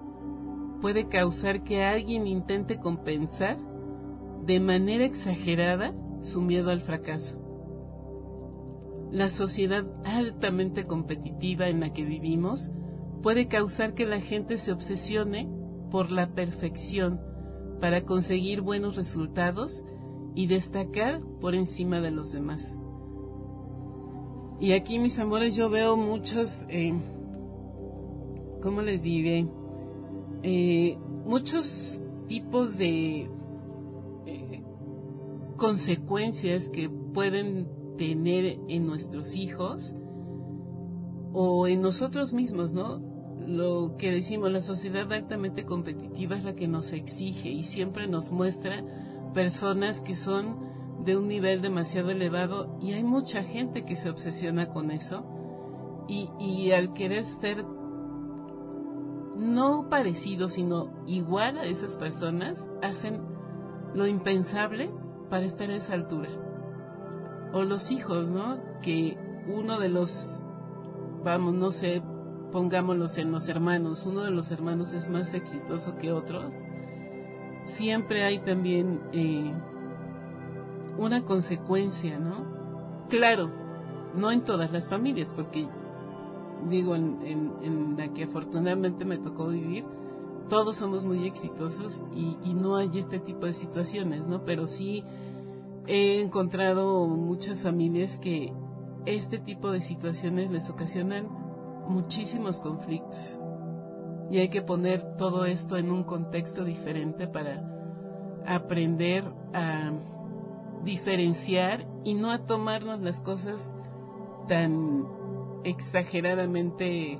puede 0.81 1.07
causar 1.07 1.63
que 1.63 1.83
alguien 1.83 2.25
intente 2.25 2.79
compensar 2.79 3.57
de 4.45 4.59
manera 4.59 5.05
exagerada 5.05 5.93
su 6.21 6.41
miedo 6.41 6.71
al 6.71 6.81
fracaso. 6.81 7.39
La 9.11 9.29
sociedad 9.29 9.85
altamente 10.05 10.85
competitiva 10.85 11.67
en 11.67 11.81
la 11.81 11.93
que 11.93 12.03
vivimos 12.03 12.71
puede 13.21 13.47
causar 13.47 13.93
que 13.93 14.05
la 14.05 14.19
gente 14.19 14.57
se 14.57 14.71
obsesione 14.71 15.47
por 15.91 16.11
la 16.11 16.33
perfección 16.33 17.21
para 17.79 18.03
conseguir 18.05 18.61
buenos 18.61 18.95
resultados 18.95 19.85
y 20.35 20.47
destacar 20.47 21.21
por 21.39 21.55
encima 21.55 22.01
de 22.01 22.11
los 22.11 22.31
demás. 22.31 22.75
Y 24.59 24.71
aquí, 24.71 24.99
mis 24.99 25.19
amores, 25.19 25.55
yo 25.55 25.69
veo 25.69 25.97
muchos, 25.97 26.65
eh, 26.69 26.93
¿cómo 28.61 28.81
les 28.81 29.03
diré? 29.03 29.47
Eh, 30.41 30.97
muchos 31.25 32.03
tipos 32.27 32.77
de 32.77 33.29
eh, 34.25 34.63
consecuencias 35.57 36.69
que 36.69 36.89
pueden 36.89 37.67
tener 37.97 38.59
en 38.67 38.85
nuestros 38.85 39.35
hijos 39.35 39.95
o 41.33 41.67
en 41.67 41.81
nosotros 41.81 42.33
mismos, 42.33 42.71
¿no? 42.71 43.01
Lo 43.45 43.97
que 43.97 44.11
decimos, 44.11 44.51
la 44.51 44.61
sociedad 44.61 45.11
altamente 45.11 45.65
competitiva 45.65 46.37
es 46.37 46.43
la 46.43 46.53
que 46.53 46.67
nos 46.67 46.93
exige 46.93 47.49
y 47.49 47.63
siempre 47.63 48.07
nos 48.07 48.31
muestra 48.31 48.83
personas 49.33 50.01
que 50.01 50.15
son 50.15 50.73
de 51.03 51.17
un 51.17 51.27
nivel 51.27 51.61
demasiado 51.61 52.11
elevado 52.11 52.77
y 52.81 52.93
hay 52.93 53.03
mucha 53.03 53.43
gente 53.43 53.83
que 53.83 53.95
se 53.95 54.09
obsesiona 54.09 54.69
con 54.69 54.91
eso. 54.91 55.25
Y, 56.07 56.71
al 56.71 56.93
querer 56.93 57.23
ser 57.25 57.65
no 59.37 59.87
parecido 59.89 60.49
sino 60.49 60.93
igual 61.07 61.57
a 61.57 61.63
esas 61.63 61.95
personas 61.95 62.67
hacen 62.81 63.21
lo 63.93 64.05
impensable 64.05 64.91
para 65.29 65.45
estar 65.45 65.69
a 65.69 65.77
esa 65.77 65.93
altura. 65.93 66.29
O 67.53 67.63
los 67.63 67.89
hijos 67.91 68.31
no 68.31 68.59
que 68.81 69.17
uno 69.47 69.79
de 69.79 69.89
los 69.89 70.41
vamos 71.23 71.53
no 71.53 71.71
sé 71.71 72.03
pongámoslos 72.51 73.17
en 73.17 73.31
los 73.31 73.47
hermanos 73.47 74.03
uno 74.05 74.21
de 74.21 74.31
los 74.31 74.51
hermanos 74.51 74.93
es 74.93 75.09
más 75.09 75.33
exitoso 75.33 75.97
que 75.97 76.11
otro 76.11 76.49
siempre 77.65 78.23
hay 78.23 78.39
también 78.39 79.01
eh, 79.13 79.51
una 80.97 81.23
consecuencia, 81.23 82.19
¿no? 82.19 82.45
Claro, 83.09 83.51
no 84.15 84.31
en 84.31 84.43
todas 84.43 84.71
las 84.71 84.89
familias, 84.89 85.33
porque 85.35 85.67
digo, 86.67 86.95
en, 86.95 87.95
la 87.97 88.13
que 88.13 88.23
afortunadamente 88.23 89.05
me 89.05 89.17
tocó 89.17 89.47
vivir, 89.47 89.85
todos 90.49 90.77
somos 90.77 91.05
muy 91.05 91.25
exitosos 91.25 92.03
y, 92.15 92.37
y, 92.43 92.53
no 92.53 92.75
hay 92.75 92.99
este 92.99 93.19
tipo 93.19 93.45
de 93.45 93.53
situaciones, 93.53 94.27
¿no? 94.27 94.43
Pero 94.45 94.65
sí 94.65 95.03
he 95.87 96.21
encontrado 96.21 97.07
muchas 97.07 97.63
familias 97.63 98.17
que 98.17 98.53
este 99.05 99.39
tipo 99.39 99.71
de 99.71 99.81
situaciones 99.81 100.51
les 100.51 100.69
ocasionan 100.69 101.27
muchísimos 101.87 102.59
conflictos 102.59 103.39
y 104.29 104.39
hay 104.39 104.49
que 104.49 104.61
poner 104.61 105.15
todo 105.17 105.45
esto 105.45 105.77
en 105.77 105.91
un 105.91 106.03
contexto 106.03 106.63
diferente 106.63 107.27
para 107.27 107.63
aprender 108.45 109.23
a 109.53 109.91
diferenciar 110.83 111.87
y 112.03 112.13
no 112.13 112.31
a 112.31 112.39
tomarnos 112.39 112.99
las 112.99 113.21
cosas 113.21 113.73
tan 114.47 115.07
exageradamente 115.63 117.19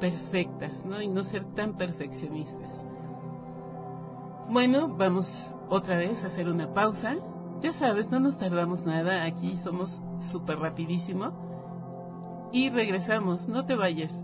perfectas, 0.00 0.84
¿no? 0.84 1.00
Y 1.00 1.08
no 1.08 1.22
ser 1.22 1.44
tan 1.44 1.76
perfeccionistas. 1.76 2.86
Bueno, 4.50 4.88
vamos 4.88 5.52
otra 5.70 5.96
vez 5.96 6.24
a 6.24 6.26
hacer 6.26 6.48
una 6.48 6.74
pausa. 6.74 7.16
Ya 7.60 7.72
sabes, 7.72 8.10
no 8.10 8.20
nos 8.20 8.38
tardamos 8.38 8.84
nada, 8.84 9.24
aquí 9.24 9.56
somos 9.56 10.02
súper 10.20 10.58
rapidísimo. 10.58 12.50
Y 12.52 12.70
regresamos, 12.70 13.48
no 13.48 13.64
te 13.64 13.76
vayas. 13.76 14.23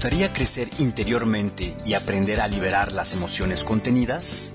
Gustaría 0.00 0.32
crecer 0.32 0.70
interiormente 0.78 1.76
y 1.84 1.92
aprender 1.92 2.40
a 2.40 2.48
liberar 2.48 2.90
las 2.92 3.12
emociones 3.12 3.64
contenidas? 3.64 4.50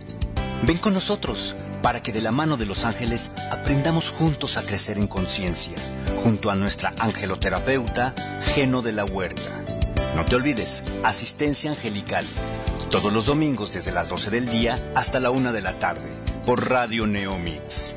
Ven 0.63 0.79
con 0.79 0.95
nosotros 0.95 1.53
para 1.83 2.01
que 2.01 2.11
de 2.11 2.21
la 2.21 2.31
mano 2.31 2.57
de 2.57 2.65
los 2.65 2.83
ángeles 2.83 3.31
aprendamos 3.51 4.09
juntos 4.09 4.57
a 4.57 4.63
crecer 4.63 4.97
en 4.97 5.05
conciencia, 5.05 5.75
junto 6.23 6.49
a 6.49 6.55
nuestra 6.55 6.93
angeloterapeuta, 6.97 8.15
Geno 8.55 8.81
de 8.81 8.93
la 8.93 9.05
Huerta. 9.05 9.63
No 10.15 10.25
te 10.25 10.35
olvides, 10.35 10.83
asistencia 11.03 11.69
angelical, 11.69 12.25
todos 12.89 13.13
los 13.13 13.27
domingos 13.27 13.71
desde 13.71 13.91
las 13.91 14.09
12 14.09 14.31
del 14.31 14.49
día 14.49 14.83
hasta 14.95 15.19
la 15.19 15.29
1 15.29 15.53
de 15.53 15.61
la 15.61 15.77
tarde, 15.77 16.09
por 16.43 16.67
Radio 16.71 17.05
Neomix. 17.05 17.93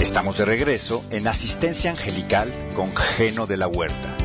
Estamos 0.00 0.36
de 0.36 0.46
regreso 0.46 1.04
en 1.12 1.28
Asistencia 1.28 1.92
Angelical 1.92 2.52
con 2.74 2.92
Geno 2.96 3.46
de 3.46 3.56
la 3.56 3.68
Huerta. 3.68 4.16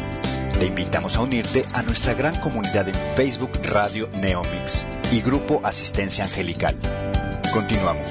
Te 0.59 0.67
invitamos 0.67 1.17
a 1.17 1.21
unirte 1.21 1.65
a 1.73 1.83
nuestra 1.83 2.13
gran 2.13 2.39
comunidad 2.39 2.87
en 2.87 2.95
Facebook 3.17 3.51
Radio 3.63 4.09
Neomix 4.21 4.85
y 5.11 5.19
Grupo 5.19 5.59
Asistencia 5.65 6.23
Angelical. 6.23 6.77
Continuamos. 7.53 8.09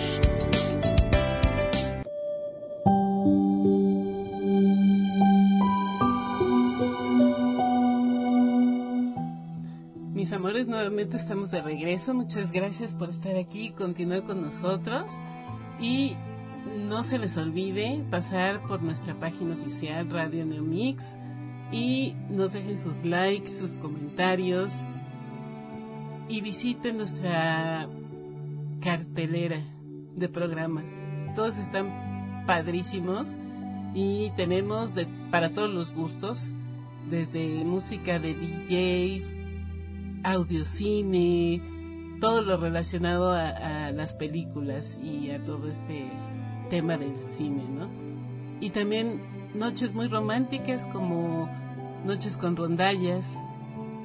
Mis 10.13 10.31
amores, 10.33 10.67
nuevamente 10.67 11.17
estamos 11.17 11.51
de 11.51 11.63
regreso. 11.63 12.13
Muchas 12.13 12.53
gracias 12.53 12.95
por 12.95 13.09
estar 13.09 13.37
aquí 13.37 13.69
y 13.69 13.71
continuar 13.71 14.25
con 14.25 14.43
nosotros. 14.43 15.15
Y 15.81 16.15
no 16.77 17.05
se 17.05 17.19
les 17.19 17.39
olvide 17.39 18.05
pasar 18.11 18.61
por 18.67 18.83
nuestra 18.83 19.19
página 19.19 19.55
oficial 19.55 20.11
Radio 20.11 20.45
Neomix 20.45 21.17
y 21.73 22.15
nos 22.31 22.53
dejen 22.53 22.79
sus 22.79 23.05
likes, 23.05 23.49
sus 23.49 23.79
comentarios 23.79 24.85
y 26.29 26.41
visiten 26.41 26.99
nuestra 26.99 27.89
cartelera 28.81 29.59
de 30.15 30.29
programas. 30.29 31.05
Todos 31.35 31.59
están 31.59 32.45
padrísimos 32.47 33.37
y 33.95 34.31
tenemos 34.37 34.95
de, 34.95 35.07
para 35.31 35.51
todos 35.51 35.73
los 35.73 35.95
gustos, 35.95 36.53
desde 37.09 37.65
música 37.65 38.19
de 38.19 38.35
DJs, 38.35 39.35
audiocine, 40.25 41.61
todo 42.21 42.43
lo 42.43 42.57
relacionado 42.57 43.33
a, 43.33 43.87
a 43.87 43.93
las 43.93 44.15
películas 44.15 44.99
y 45.03 45.31
a 45.31 45.43
todo 45.45 45.69
este 45.69 46.07
tema 46.71 46.97
del 46.97 47.19
cine, 47.19 47.65
¿no? 47.69 47.89
Y 48.61 48.71
también 48.71 49.21
noches 49.55 49.95
muy 49.95 50.09
románticas 50.09 50.87
como 50.87 51.49
noches 52.05 52.39
con 52.39 52.57
rondallas 52.57 53.37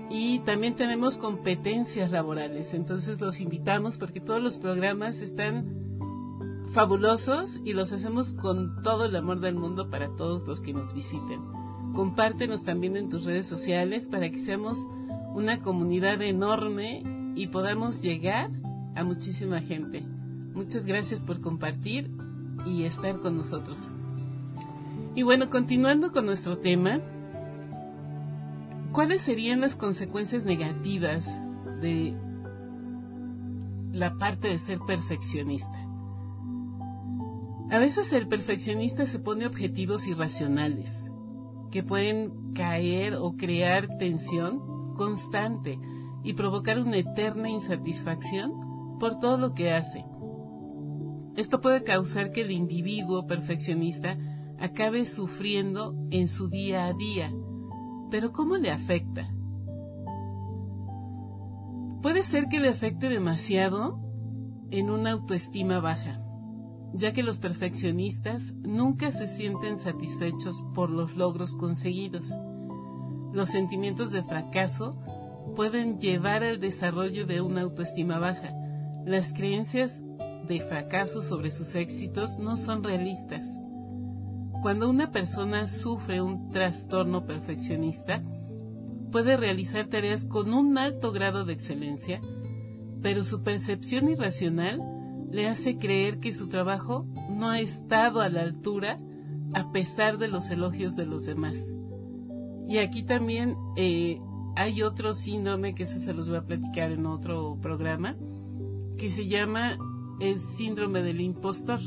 y 0.09 0.39
también 0.39 0.75
tenemos 0.75 1.17
competencias 1.17 2.11
laborales. 2.11 2.73
Entonces 2.73 3.19
los 3.19 3.39
invitamos 3.41 3.97
porque 3.97 4.19
todos 4.19 4.41
los 4.41 4.57
programas 4.57 5.21
están 5.21 5.89
fabulosos 6.73 7.59
y 7.63 7.73
los 7.73 7.91
hacemos 7.91 8.31
con 8.31 8.81
todo 8.83 9.05
el 9.05 9.15
amor 9.15 9.39
del 9.39 9.55
mundo 9.55 9.89
para 9.89 10.15
todos 10.15 10.47
los 10.47 10.61
que 10.61 10.73
nos 10.73 10.93
visiten. 10.93 11.41
Compártenos 11.93 12.63
también 12.63 12.95
en 12.95 13.09
tus 13.09 13.23
redes 13.23 13.47
sociales 13.47 14.07
para 14.07 14.29
que 14.29 14.39
seamos 14.39 14.87
una 15.33 15.61
comunidad 15.61 16.21
enorme 16.21 17.03
y 17.35 17.47
podamos 17.47 18.01
llegar 18.01 18.51
a 18.95 19.03
muchísima 19.03 19.61
gente. 19.61 20.01
Muchas 20.53 20.85
gracias 20.85 21.23
por 21.23 21.41
compartir 21.41 22.11
y 22.65 22.83
estar 22.83 23.19
con 23.19 23.35
nosotros. 23.35 23.87
Y 25.15 25.23
bueno, 25.23 25.49
continuando 25.49 26.11
con 26.11 26.25
nuestro 26.25 26.57
tema, 26.57 26.99
¿cuáles 28.91 29.21
serían 29.21 29.61
las 29.61 29.75
consecuencias 29.75 30.45
negativas 30.45 31.37
de 31.81 32.15
la 33.91 34.17
parte 34.17 34.49
de 34.49 34.59
ser 34.59 34.79
perfeccionista? 34.85 35.89
A 37.71 37.79
veces 37.79 38.13
el 38.13 38.27
perfeccionista 38.27 39.05
se 39.05 39.19
pone 39.19 39.45
objetivos 39.45 40.07
irracionales 40.07 41.05
que 41.71 41.83
pueden 41.83 42.53
caer 42.53 43.15
o 43.15 43.35
crear 43.35 43.87
tensión 43.99 44.93
constante 44.95 45.79
y 46.23 46.33
provocar 46.33 46.79
una 46.79 46.97
eterna 46.97 47.49
insatisfacción 47.49 48.97
por 48.99 49.19
todo 49.19 49.37
lo 49.37 49.53
que 49.53 49.71
hace. 49.71 50.05
Esto 51.35 51.61
puede 51.61 51.83
causar 51.83 52.31
que 52.31 52.41
el 52.41 52.51
individuo 52.51 53.27
perfeccionista 53.27 54.17
acabe 54.59 55.05
sufriendo 55.05 55.95
en 56.11 56.27
su 56.27 56.49
día 56.49 56.85
a 56.85 56.93
día. 56.93 57.31
Pero 58.11 58.31
¿cómo 58.31 58.57
le 58.57 58.71
afecta? 58.71 59.33
Puede 62.01 62.23
ser 62.23 62.47
que 62.47 62.59
le 62.59 62.69
afecte 62.69 63.09
demasiado 63.09 63.99
en 64.71 64.89
una 64.89 65.11
autoestima 65.11 65.79
baja, 65.79 66.21
ya 66.93 67.11
que 67.11 67.23
los 67.23 67.39
perfeccionistas 67.39 68.53
nunca 68.53 69.11
se 69.11 69.27
sienten 69.27 69.77
satisfechos 69.77 70.63
por 70.73 70.89
los 70.89 71.15
logros 71.15 71.55
conseguidos. 71.55 72.37
Los 73.33 73.49
sentimientos 73.49 74.11
de 74.11 74.23
fracaso 74.23 74.97
pueden 75.55 75.97
llevar 75.97 76.43
al 76.43 76.59
desarrollo 76.59 77.25
de 77.25 77.41
una 77.41 77.61
autoestima 77.61 78.17
baja. 78.17 78.53
Las 79.05 79.33
creencias 79.33 80.01
de 80.47 80.61
fracaso 80.61 81.21
sobre 81.21 81.51
sus 81.51 81.75
éxitos 81.75 82.39
no 82.39 82.57
son 82.57 82.83
realistas. 82.83 83.58
Cuando 84.61 84.89
una 84.89 85.11
persona 85.11 85.67
sufre 85.67 86.21
un 86.21 86.51
trastorno 86.51 87.25
perfeccionista, 87.25 88.21
puede 89.11 89.37
realizar 89.37 89.87
tareas 89.87 90.25
con 90.25 90.53
un 90.53 90.77
alto 90.77 91.11
grado 91.11 91.45
de 91.45 91.53
excelencia, 91.53 92.19
pero 93.01 93.23
su 93.23 93.41
percepción 93.41 94.09
irracional 94.09 94.81
le 95.31 95.47
hace 95.47 95.77
creer 95.77 96.19
que 96.19 96.33
su 96.33 96.49
trabajo 96.49 97.05
no 97.29 97.49
ha 97.49 97.61
estado 97.61 98.19
a 98.21 98.29
la 98.29 98.41
altura 98.41 98.97
a 99.53 99.71
pesar 99.71 100.17
de 100.17 100.27
los 100.27 100.49
elogios 100.49 100.95
de 100.95 101.05
los 101.05 101.25
demás. 101.25 101.65
Y 102.67 102.77
aquí 102.77 103.03
también 103.03 103.55
eh, 103.77 104.19
hay 104.55 104.81
otro 104.81 105.13
síndrome 105.13 105.73
que 105.73 105.83
ese 105.83 105.99
se 105.99 106.13
los 106.13 106.27
voy 106.27 106.37
a 106.37 106.45
platicar 106.45 106.91
en 106.91 107.05
otro 107.05 107.57
programa, 107.61 108.17
que 108.97 109.09
se 109.09 109.27
llama 109.27 109.77
el 110.19 110.39
síndrome 110.39 111.01
del 111.01 111.21
impostor. 111.21 111.79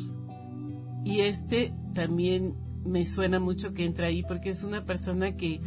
Y 1.05 1.21
este 1.21 1.75
también 1.95 2.57
me 2.85 3.07
suena 3.07 3.41
mucho 3.41 3.73
que 3.73 3.85
entra 3.85 4.09
ahí 4.09 4.23
porque 4.23 4.51
es 4.51 4.65
una 4.65 4.85
persona 4.85 5.37
que 5.37 5.61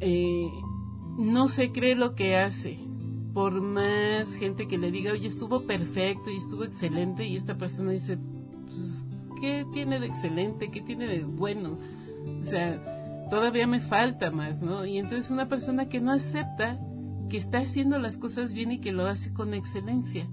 eh, 0.00 0.48
no 1.18 1.48
se 1.48 1.72
cree 1.72 1.94
lo 1.94 2.14
que 2.14 2.36
hace. 2.36 2.78
Por 3.34 3.60
más 3.60 4.34
gente 4.36 4.66
que 4.66 4.78
le 4.78 4.90
diga, 4.90 5.12
oye, 5.12 5.26
estuvo 5.26 5.62
perfecto 5.62 6.30
y 6.30 6.36
estuvo 6.36 6.64
excelente, 6.64 7.26
y 7.26 7.36
esta 7.36 7.58
persona 7.58 7.92
dice, 7.92 8.18
pues, 8.66 9.06
¿qué 9.40 9.66
tiene 9.74 10.00
de 10.00 10.06
excelente? 10.06 10.70
¿Qué 10.70 10.80
tiene 10.80 11.06
de 11.06 11.22
bueno? 11.22 11.78
O 12.40 12.44
sea, 12.44 13.28
todavía 13.28 13.66
me 13.66 13.80
falta 13.80 14.30
más, 14.30 14.62
¿no? 14.62 14.86
Y 14.86 14.96
entonces 14.96 15.30
una 15.30 15.48
persona 15.48 15.86
que 15.86 16.00
no 16.00 16.12
acepta 16.12 16.80
que 17.28 17.36
está 17.36 17.58
haciendo 17.58 17.98
las 17.98 18.16
cosas 18.16 18.52
bien 18.52 18.72
y 18.72 18.78
que 18.78 18.92
lo 18.92 19.06
hace 19.06 19.34
con 19.34 19.52
excelencia. 19.52 20.26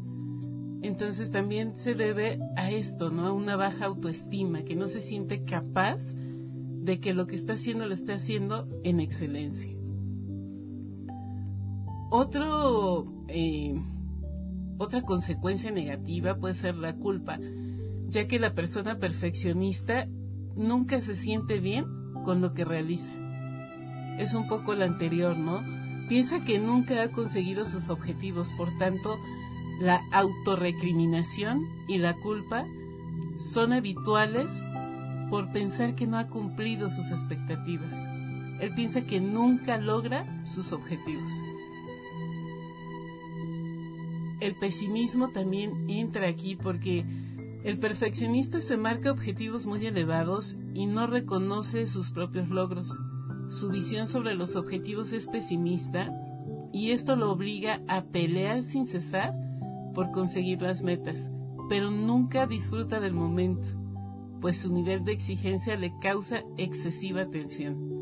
Entonces 0.83 1.31
también 1.31 1.75
se 1.77 1.95
debe 1.95 2.39
a 2.57 2.69
esto, 2.69 3.09
¿no? 3.09 3.25
A 3.25 3.31
una 3.31 3.55
baja 3.55 3.85
autoestima, 3.85 4.63
que 4.63 4.75
no 4.75 4.89
se 4.89 4.99
siente 4.99 5.45
capaz 5.45 6.13
de 6.13 6.99
que 6.99 7.13
lo 7.13 7.25
que 7.25 7.35
está 7.35 7.53
haciendo 7.53 7.87
lo 7.87 7.93
está 7.93 8.15
haciendo 8.15 8.67
en 8.83 8.99
excelencia. 8.99 9.71
Otro, 12.11 13.25
eh, 13.29 13.75
otra 14.77 15.01
consecuencia 15.03 15.71
negativa 15.71 16.35
puede 16.35 16.53
ser 16.53 16.75
la 16.75 16.93
culpa, 16.95 17.39
ya 18.09 18.27
que 18.27 18.37
la 18.37 18.53
persona 18.53 18.99
perfeccionista 18.99 20.05
nunca 20.57 20.99
se 20.99 21.15
siente 21.15 21.61
bien 21.61 21.85
con 22.25 22.41
lo 22.41 22.53
que 22.53 22.65
realiza. 22.65 23.13
Es 24.19 24.33
un 24.33 24.49
poco 24.49 24.75
lo 24.75 24.83
anterior, 24.83 25.37
¿no? 25.37 25.61
Piensa 26.09 26.43
que 26.43 26.59
nunca 26.59 27.01
ha 27.01 27.11
conseguido 27.11 27.65
sus 27.65 27.89
objetivos, 27.89 28.51
por 28.51 28.77
tanto, 28.77 29.17
la 29.79 30.01
autorrecriminación 30.11 31.67
y 31.87 31.97
la 31.97 32.15
culpa 32.15 32.65
son 33.37 33.73
habituales 33.73 34.63
por 35.29 35.51
pensar 35.51 35.95
que 35.95 36.07
no 36.07 36.17
ha 36.17 36.27
cumplido 36.27 36.89
sus 36.89 37.11
expectativas. 37.11 38.03
Él 38.59 38.73
piensa 38.75 39.05
que 39.05 39.19
nunca 39.19 39.77
logra 39.77 40.25
sus 40.45 40.71
objetivos. 40.73 41.33
El 44.39 44.55
pesimismo 44.55 45.29
también 45.29 45.89
entra 45.89 46.27
aquí 46.27 46.55
porque 46.55 47.05
el 47.63 47.79
perfeccionista 47.79 48.61
se 48.61 48.77
marca 48.77 49.11
objetivos 49.11 49.65
muy 49.65 49.85
elevados 49.85 50.57
y 50.73 50.85
no 50.85 51.07
reconoce 51.07 51.87
sus 51.87 52.11
propios 52.11 52.49
logros. 52.49 52.99
Su 53.49 53.69
visión 53.69 54.07
sobre 54.07 54.35
los 54.35 54.55
objetivos 54.55 55.13
es 55.13 55.27
pesimista 55.27 56.11
y 56.73 56.91
esto 56.91 57.15
lo 57.15 57.31
obliga 57.31 57.81
a 57.87 58.03
pelear 58.03 58.63
sin 58.63 58.85
cesar 58.85 59.33
por 59.93 60.11
conseguir 60.11 60.61
las 60.61 60.83
metas, 60.83 61.29
pero 61.69 61.91
nunca 61.91 62.47
disfruta 62.47 62.99
del 62.99 63.13
momento, 63.13 63.67
pues 64.41 64.57
su 64.59 64.73
nivel 64.73 65.05
de 65.05 65.13
exigencia 65.13 65.77
le 65.77 65.93
causa 66.01 66.43
excesiva 66.57 67.29
tensión. 67.29 67.93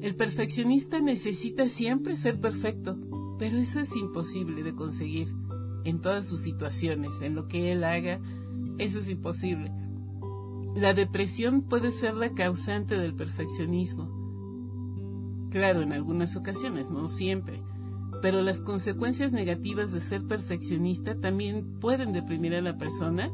El 0.00 0.16
perfeccionista 0.16 1.00
necesita 1.00 1.68
siempre 1.68 2.16
ser 2.16 2.40
perfecto, 2.40 2.98
pero 3.38 3.56
eso 3.56 3.80
es 3.80 3.94
imposible 3.96 4.62
de 4.62 4.74
conseguir 4.74 5.32
en 5.84 6.00
todas 6.00 6.26
sus 6.26 6.42
situaciones, 6.42 7.20
en 7.22 7.34
lo 7.34 7.48
que 7.48 7.72
él 7.72 7.84
haga, 7.84 8.20
eso 8.78 8.98
es 8.98 9.08
imposible. 9.08 9.72
La 10.74 10.94
depresión 10.94 11.62
puede 11.62 11.92
ser 11.92 12.14
la 12.14 12.30
causante 12.30 12.96
del 12.96 13.14
perfeccionismo. 13.14 14.22
Claro, 15.50 15.82
en 15.82 15.92
algunas 15.92 16.36
ocasiones, 16.36 16.90
no 16.90 17.08
siempre. 17.08 17.58
Pero 18.22 18.40
las 18.40 18.60
consecuencias 18.60 19.32
negativas 19.32 19.92
de 19.92 20.00
ser 20.00 20.26
perfeccionista 20.26 21.20
también 21.20 21.78
pueden 21.80 22.12
deprimir 22.12 22.54
a 22.54 22.62
la 22.62 22.78
persona 22.78 23.30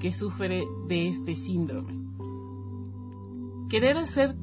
que 0.00 0.12
sufre 0.12 0.66
de 0.88 1.08
este 1.08 1.36
síndrome. 1.36 2.00
Querer 3.68 3.98
hacer 3.98 4.34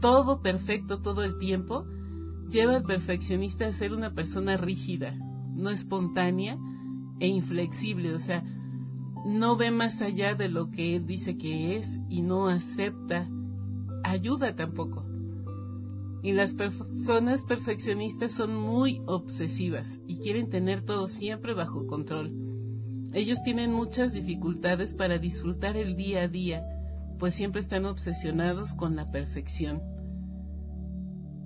todo 0.00 0.42
perfecto 0.42 1.00
todo 1.00 1.24
el 1.24 1.38
tiempo 1.38 1.86
lleva 2.50 2.76
al 2.76 2.82
perfeccionista 2.82 3.66
a 3.66 3.72
ser 3.72 3.92
una 3.92 4.12
persona 4.12 4.56
rígida, 4.56 5.16
no 5.54 5.70
espontánea 5.70 6.58
e 7.20 7.28
inflexible, 7.28 8.12
o 8.12 8.20
sea, 8.20 8.44
no 9.24 9.56
ve 9.56 9.70
más 9.70 10.02
allá 10.02 10.34
de 10.34 10.48
lo 10.48 10.70
que 10.70 10.96
él 10.96 11.06
dice 11.06 11.38
que 11.38 11.76
es 11.76 11.98
y 12.10 12.20
no 12.20 12.48
acepta 12.48 13.26
ayuda 14.02 14.54
tampoco. 14.54 15.13
Y 16.24 16.32
las 16.32 16.54
personas 16.54 17.44
perfeccionistas 17.44 18.32
son 18.32 18.56
muy 18.56 19.02
obsesivas 19.04 20.00
y 20.06 20.16
quieren 20.16 20.48
tener 20.48 20.80
todo 20.80 21.06
siempre 21.06 21.52
bajo 21.52 21.86
control. 21.86 22.32
Ellos 23.12 23.42
tienen 23.44 23.74
muchas 23.74 24.14
dificultades 24.14 24.94
para 24.94 25.18
disfrutar 25.18 25.76
el 25.76 25.96
día 25.96 26.22
a 26.22 26.28
día, 26.28 26.62
pues 27.18 27.34
siempre 27.34 27.60
están 27.60 27.84
obsesionados 27.84 28.72
con 28.72 28.96
la 28.96 29.04
perfección. 29.04 29.82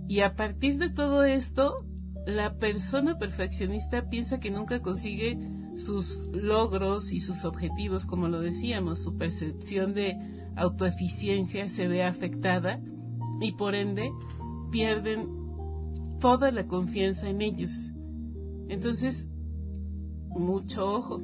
Y 0.06 0.20
a 0.20 0.36
partir 0.36 0.78
de 0.78 0.90
todo 0.90 1.24
esto, 1.24 1.76
la 2.24 2.56
persona 2.56 3.18
perfeccionista 3.18 4.08
piensa 4.08 4.38
que 4.38 4.52
nunca 4.52 4.80
consigue 4.80 5.40
sus 5.74 6.18
logros 6.32 7.12
y 7.12 7.18
sus 7.18 7.44
objetivos, 7.44 8.06
como 8.06 8.28
lo 8.28 8.40
decíamos, 8.40 9.02
su 9.02 9.16
percepción 9.16 9.92
de 9.92 10.16
autoeficiencia 10.54 11.68
se 11.68 11.88
ve 11.88 12.04
afectada 12.04 12.80
y 13.40 13.52
por 13.52 13.74
ende 13.74 14.12
pierden 14.70 15.28
toda 16.20 16.50
la 16.50 16.66
confianza 16.66 17.28
en 17.28 17.42
ellos. 17.42 17.90
Entonces, 18.68 19.28
mucho 20.30 20.90
ojo. 20.90 21.20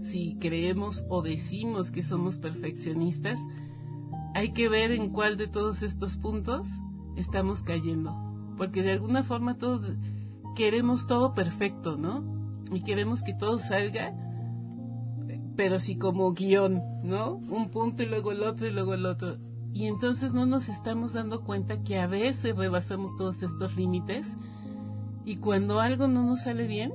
Si 0.00 0.36
creemos 0.40 1.04
o 1.08 1.22
decimos 1.22 1.90
que 1.90 2.02
somos 2.02 2.38
perfeccionistas, 2.38 3.40
hay 4.34 4.52
que 4.52 4.68
ver 4.68 4.92
en 4.92 5.10
cuál 5.10 5.36
de 5.36 5.48
todos 5.48 5.82
estos 5.82 6.16
puntos 6.16 6.70
estamos 7.16 7.62
cayendo. 7.62 8.14
Porque 8.56 8.82
de 8.82 8.92
alguna 8.92 9.22
forma 9.22 9.56
todos 9.56 9.92
queremos 10.56 11.06
todo 11.06 11.34
perfecto, 11.34 11.96
¿no? 11.96 12.38
y 12.72 12.82
queremos 12.82 13.22
que 13.22 13.34
todo 13.34 13.58
salga, 13.58 14.14
pero 15.56 15.80
sí 15.80 15.96
como 15.96 16.32
guion, 16.32 16.82
¿no? 17.02 17.34
Un 17.34 17.70
punto 17.70 18.02
y 18.02 18.06
luego 18.06 18.32
el 18.32 18.42
otro 18.42 18.68
y 18.68 18.72
luego 18.72 18.94
el 18.94 19.06
otro. 19.06 19.38
Y 19.72 19.86
entonces 19.86 20.34
no 20.34 20.46
nos 20.46 20.68
estamos 20.68 21.12
dando 21.12 21.44
cuenta 21.44 21.82
que 21.82 21.98
a 21.98 22.06
veces 22.06 22.56
rebasamos 22.56 23.16
todos 23.16 23.42
estos 23.42 23.76
límites 23.76 24.34
y 25.24 25.36
cuando 25.36 25.78
algo 25.78 26.08
no 26.08 26.24
nos 26.24 26.42
sale 26.42 26.66
bien, 26.66 26.92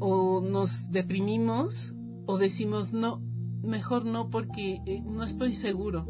o 0.00 0.42
nos 0.42 0.90
deprimimos, 0.90 1.94
o 2.26 2.36
decimos 2.36 2.92
no, 2.92 3.22
mejor 3.62 4.04
no 4.04 4.28
porque 4.28 4.82
eh, 4.84 5.02
no 5.06 5.24
estoy 5.24 5.54
seguro. 5.54 6.06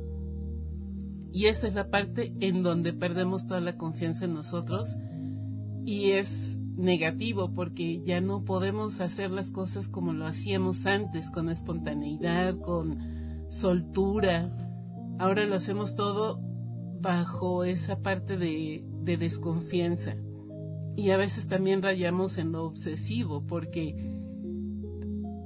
Y 1.32 1.46
esa 1.46 1.68
es 1.68 1.74
la 1.74 1.90
parte 1.90 2.32
en 2.40 2.62
donde 2.62 2.92
perdemos 2.92 3.46
toda 3.46 3.60
la 3.60 3.76
confianza 3.76 4.24
en 4.24 4.34
nosotros 4.34 4.96
y 5.84 6.10
es 6.10 6.58
negativo 6.76 7.52
porque 7.52 8.02
ya 8.04 8.20
no 8.20 8.44
podemos 8.44 9.00
hacer 9.00 9.30
las 9.30 9.50
cosas 9.50 9.88
como 9.88 10.12
lo 10.12 10.26
hacíamos 10.26 10.86
antes, 10.86 11.30
con 11.30 11.48
espontaneidad, 11.48 12.58
con 12.60 12.98
soltura. 13.50 14.63
Ahora 15.18 15.46
lo 15.46 15.54
hacemos 15.54 15.96
todo 15.96 16.40
bajo 17.00 17.64
esa 17.64 18.00
parte 18.00 18.36
de, 18.36 18.84
de 19.02 19.16
desconfianza. 19.16 20.16
Y 20.96 21.10
a 21.10 21.16
veces 21.16 21.48
también 21.48 21.82
rayamos 21.82 22.38
en 22.38 22.52
lo 22.52 22.64
obsesivo 22.64 23.44
porque 23.46 23.94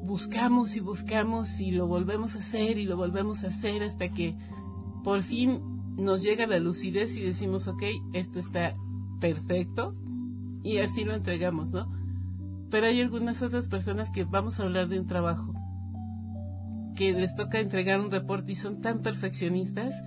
buscamos 0.04 0.76
y 0.76 0.80
buscamos 0.80 1.60
y 1.60 1.70
lo 1.70 1.86
volvemos 1.86 2.34
a 2.34 2.38
hacer 2.38 2.78
y 2.78 2.84
lo 2.84 2.96
volvemos 2.96 3.44
a 3.44 3.48
hacer 3.48 3.82
hasta 3.82 4.10
que 4.10 4.36
por 5.04 5.22
fin 5.22 5.60
nos 5.96 6.22
llega 6.22 6.46
la 6.46 6.58
lucidez 6.58 7.16
y 7.16 7.22
decimos, 7.22 7.66
ok, 7.66 7.82
esto 8.12 8.38
está 8.38 8.76
perfecto, 9.20 9.94
y 10.62 10.78
así 10.78 11.04
lo 11.04 11.14
entregamos, 11.14 11.70
¿no? 11.70 11.90
Pero 12.70 12.86
hay 12.86 13.00
algunas 13.00 13.42
otras 13.42 13.68
personas 13.68 14.10
que 14.10 14.24
vamos 14.24 14.60
a 14.60 14.64
hablar 14.64 14.88
de 14.88 15.00
un 15.00 15.06
trabajo 15.06 15.54
que 16.98 17.12
les 17.12 17.36
toca 17.36 17.60
entregar 17.60 18.00
un 18.00 18.10
reporte 18.10 18.50
y 18.50 18.54
son 18.56 18.80
tan 18.80 19.02
perfeccionistas 19.02 20.02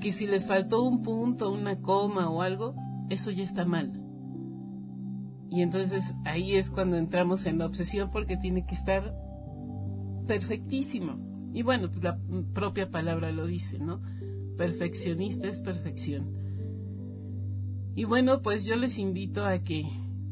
que 0.00 0.12
si 0.12 0.28
les 0.28 0.46
faltó 0.46 0.84
un 0.84 1.02
punto, 1.02 1.52
una 1.52 1.74
coma 1.74 2.30
o 2.30 2.40
algo, 2.40 2.76
eso 3.08 3.32
ya 3.32 3.42
está 3.42 3.64
mal. 3.64 4.00
Y 5.50 5.62
entonces 5.62 6.14
ahí 6.24 6.54
es 6.54 6.70
cuando 6.70 6.96
entramos 6.96 7.46
en 7.46 7.58
la 7.58 7.66
obsesión 7.66 8.12
porque 8.12 8.36
tiene 8.36 8.64
que 8.64 8.76
estar 8.76 9.12
perfectísimo. 10.28 11.18
Y 11.52 11.62
bueno, 11.64 11.90
pues 11.90 12.04
la 12.04 12.16
propia 12.54 12.92
palabra 12.92 13.32
lo 13.32 13.46
dice, 13.46 13.80
¿no? 13.80 14.00
Perfeccionista 14.56 15.48
es 15.48 15.62
perfección. 15.62 16.30
Y 17.96 18.04
bueno, 18.04 18.40
pues 18.40 18.66
yo 18.66 18.76
les 18.76 18.98
invito 18.98 19.44
a 19.44 19.58
que, 19.58 19.82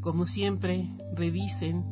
como 0.01 0.27
siempre, 0.27 0.89
revisen 1.17 1.85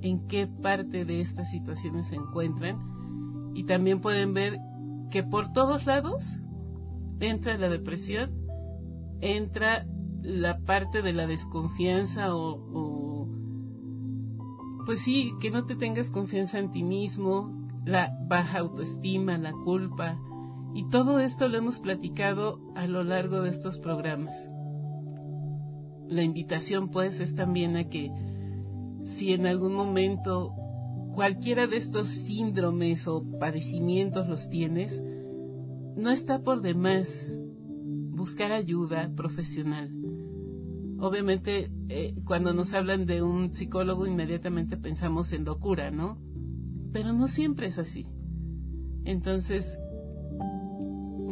en 0.00 0.26
qué 0.26 0.46
parte 0.46 1.04
de 1.04 1.20
estas 1.20 1.50
situaciones 1.50 2.08
se 2.08 2.14
encuentran 2.14 2.89
y 3.60 3.64
también 3.64 4.00
pueden 4.00 4.32
ver 4.32 4.58
que 5.10 5.22
por 5.22 5.52
todos 5.52 5.84
lados 5.84 6.38
entra 7.20 7.58
la 7.58 7.68
depresión, 7.68 8.30
entra 9.20 9.86
la 10.22 10.60
parte 10.60 11.02
de 11.02 11.12
la 11.12 11.26
desconfianza 11.26 12.34
o, 12.34 12.54
o, 12.72 13.28
pues 14.86 15.02
sí, 15.02 15.34
que 15.42 15.50
no 15.50 15.66
te 15.66 15.76
tengas 15.76 16.10
confianza 16.10 16.58
en 16.58 16.70
ti 16.70 16.84
mismo, 16.84 17.68
la 17.84 18.16
baja 18.28 18.60
autoestima, 18.60 19.36
la 19.36 19.52
culpa, 19.52 20.18
y 20.72 20.88
todo 20.88 21.20
esto 21.20 21.46
lo 21.48 21.58
hemos 21.58 21.80
platicado 21.80 22.62
a 22.74 22.86
lo 22.86 23.04
largo 23.04 23.42
de 23.42 23.50
estos 23.50 23.78
programas. 23.78 24.48
La 26.08 26.22
invitación 26.22 26.88
pues 26.88 27.20
es 27.20 27.34
también 27.34 27.76
a 27.76 27.90
que 27.90 28.10
si 29.04 29.34
en 29.34 29.44
algún 29.44 29.74
momento 29.74 30.54
cualquiera 31.12 31.66
de 31.66 31.76
estos 31.76 32.08
síndromes 32.08 33.08
o 33.08 33.24
padecimientos 33.38 34.28
los 34.28 34.50
tienes, 34.50 35.02
no 35.96 36.10
está 36.10 36.42
por 36.42 36.62
demás 36.62 37.32
buscar 38.10 38.52
ayuda 38.52 39.10
profesional. 39.14 39.90
Obviamente, 40.98 41.70
eh, 41.88 42.14
cuando 42.24 42.52
nos 42.52 42.74
hablan 42.74 43.06
de 43.06 43.22
un 43.22 43.52
psicólogo, 43.52 44.06
inmediatamente 44.06 44.76
pensamos 44.76 45.32
en 45.32 45.44
locura, 45.44 45.90
¿no? 45.90 46.18
Pero 46.92 47.12
no 47.12 47.26
siempre 47.26 47.66
es 47.66 47.78
así. 47.78 48.06
Entonces, 49.04 49.78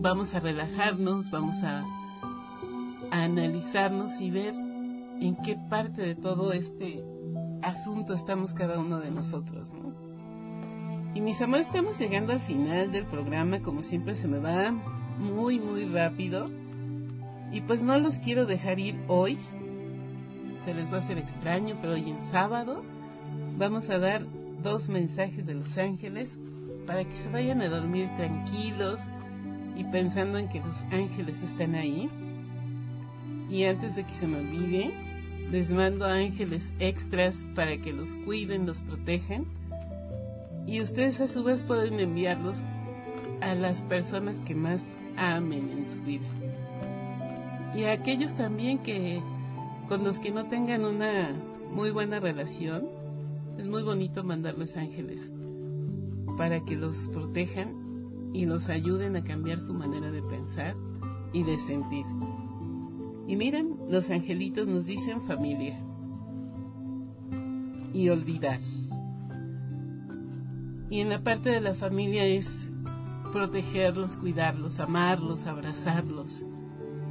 vamos 0.01 0.35
a 0.35 0.41
relajarnos, 0.41 1.31
vamos 1.31 1.63
a, 1.65 1.85
a 3.11 3.25
analizarnos 3.25 4.21
y 4.21 4.31
ver 4.31 4.55
en 4.55 5.37
qué 5.37 5.59
parte 5.69 6.03
de 6.03 6.15
todo 6.15 6.53
este 6.53 7.05
asunto 7.63 8.15
estamos 8.15 8.55
cada 8.55 8.79
uno 8.79 9.01
de 9.01 9.11
nosotros, 9.11 9.75
¿no? 9.75 10.09
Y 11.15 11.21
mis 11.21 11.41
amores, 11.41 11.67
estamos 11.67 11.99
llegando 11.99 12.33
al 12.33 12.41
final 12.41 12.93
del 12.93 13.07
programa, 13.07 13.61
como 13.61 13.83
siempre 13.83 14.15
se 14.15 14.29
me 14.29 14.39
va 14.39 14.71
muy, 15.19 15.59
muy 15.59 15.85
rápido. 15.85 16.51
Y 17.51 17.63
pues 17.63 17.83
no 17.83 17.99
los 17.99 18.19
quiero 18.19 18.47
dejar 18.47 18.79
ir 18.79 19.01
hoy. 19.09 19.39
Se 20.65 20.75
les 20.75 20.93
va 20.93 20.99
a 20.99 21.01
hacer 21.01 21.19
extraño, 21.19 21.77
pero 21.81 21.95
hoy 21.95 22.11
en 22.11 22.25
sábado 22.25 22.83
vamos 23.57 23.91
a 23.91 23.99
dar 23.99 24.25
dos 24.63 24.89
mensajes 24.89 25.47
de 25.47 25.55
los 25.55 25.79
ángeles 25.79 26.39
para 26.87 27.05
que 27.05 27.17
se 27.17 27.29
vayan 27.31 27.63
a 27.63 27.69
dormir 27.69 28.09
tranquilos 28.17 29.03
y 29.77 29.85
pensando 29.85 30.39
en 30.39 30.49
que 30.49 30.61
los 30.61 30.83
ángeles 30.85 31.43
están 31.43 31.75
ahí. 31.75 32.09
Y 33.51 33.65
antes 33.65 33.97
de 33.97 34.05
que 34.05 34.15
se 34.15 34.27
me 34.27 34.39
olvide, 34.39 34.91
les 35.51 35.71
mando 35.71 36.05
ángeles 36.05 36.73
extras 36.79 37.47
para 37.55 37.79
que 37.79 37.93
los 37.93 38.17
cuiden, 38.17 38.67
los 38.67 38.83
protejan. 38.83 39.47
Y 40.67 40.83
ustedes 40.83 41.21
a 41.21 41.29
su 41.29 41.43
vez 41.45 41.65
pueden 41.65 41.99
enviarlos 41.99 42.65
a 43.41 43.55
las 43.55 43.83
personas 43.83 44.43
que 44.43 44.55
más 44.55 44.95
amen 45.17 45.71
en 45.71 45.87
su 45.87 46.03
vida. 46.03 46.27
Y 47.75 47.85
a 47.85 47.93
aquellos 47.93 48.35
también 48.35 48.79
que 48.79 49.23
con 49.89 50.05
los 50.05 50.19
que 50.19 50.31
no 50.31 50.47
tengan 50.49 50.85
una 50.85 51.35
muy 51.73 51.91
buena 51.91 52.21
relación, 52.21 52.87
es 53.59 53.67
muy 53.67 53.83
bonito 53.83 54.23
mandarles 54.25 54.77
ángeles 54.77 55.33
para 56.37 56.65
que 56.65 56.77
los 56.77 57.09
protejan 57.09 58.31
y 58.33 58.47
los 58.47 58.69
ayuden 58.69 59.17
a 59.17 59.25
cambiar 59.25 59.61
su 59.61 59.75
manera 59.75 60.11
de 60.11 60.23
pensar 60.23 60.77
y 61.33 61.43
de 61.43 61.59
sentir. 61.59 62.05
Y 63.29 63.37
miren, 63.37 63.77
los 63.91 64.09
angelitos 64.09 64.67
nos 64.67 64.87
dicen 64.87 65.21
familia 65.21 65.79
y 67.93 68.09
olvidar. 68.09 68.59
Y 70.89 71.01
en 71.01 71.11
la 71.11 71.23
parte 71.23 71.51
de 71.51 71.61
la 71.61 71.75
familia 71.75 72.25
es 72.25 72.71
protegerlos, 73.31 74.17
cuidarlos, 74.17 74.81
amarlos, 74.81 75.47
abrazarlos 75.47 76.45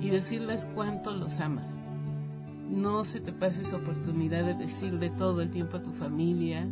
y 0.02 0.10
decirles 0.10 0.68
cuánto 0.74 1.16
los 1.16 1.40
amas. 1.40 1.94
No 2.68 3.04
se 3.04 3.20
te 3.20 3.32
pase 3.32 3.62
esa 3.62 3.78
oportunidad 3.78 4.44
de 4.44 4.56
decirle 4.56 5.12
todo 5.12 5.42
el 5.42 5.52
tiempo 5.52 5.78
a 5.78 5.84
tu 5.84 5.92
familia 5.92 6.68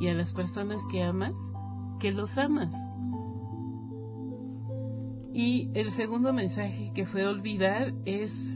y 0.00 0.06
a 0.06 0.14
las 0.14 0.32
personas 0.32 0.86
que 0.86 1.02
amas 1.02 1.34
que 1.98 2.12
los 2.12 2.38
amas. 2.38 2.76
Y 5.32 5.68
el 5.74 5.90
segundo 5.90 6.32
mensaje 6.32 6.92
que 6.94 7.06
fue 7.06 7.26
olvidar 7.26 7.92
es 8.04 8.53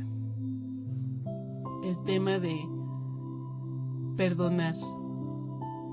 el 1.88 2.04
tema 2.04 2.38
de 2.38 2.68
perdonar. 4.16 4.76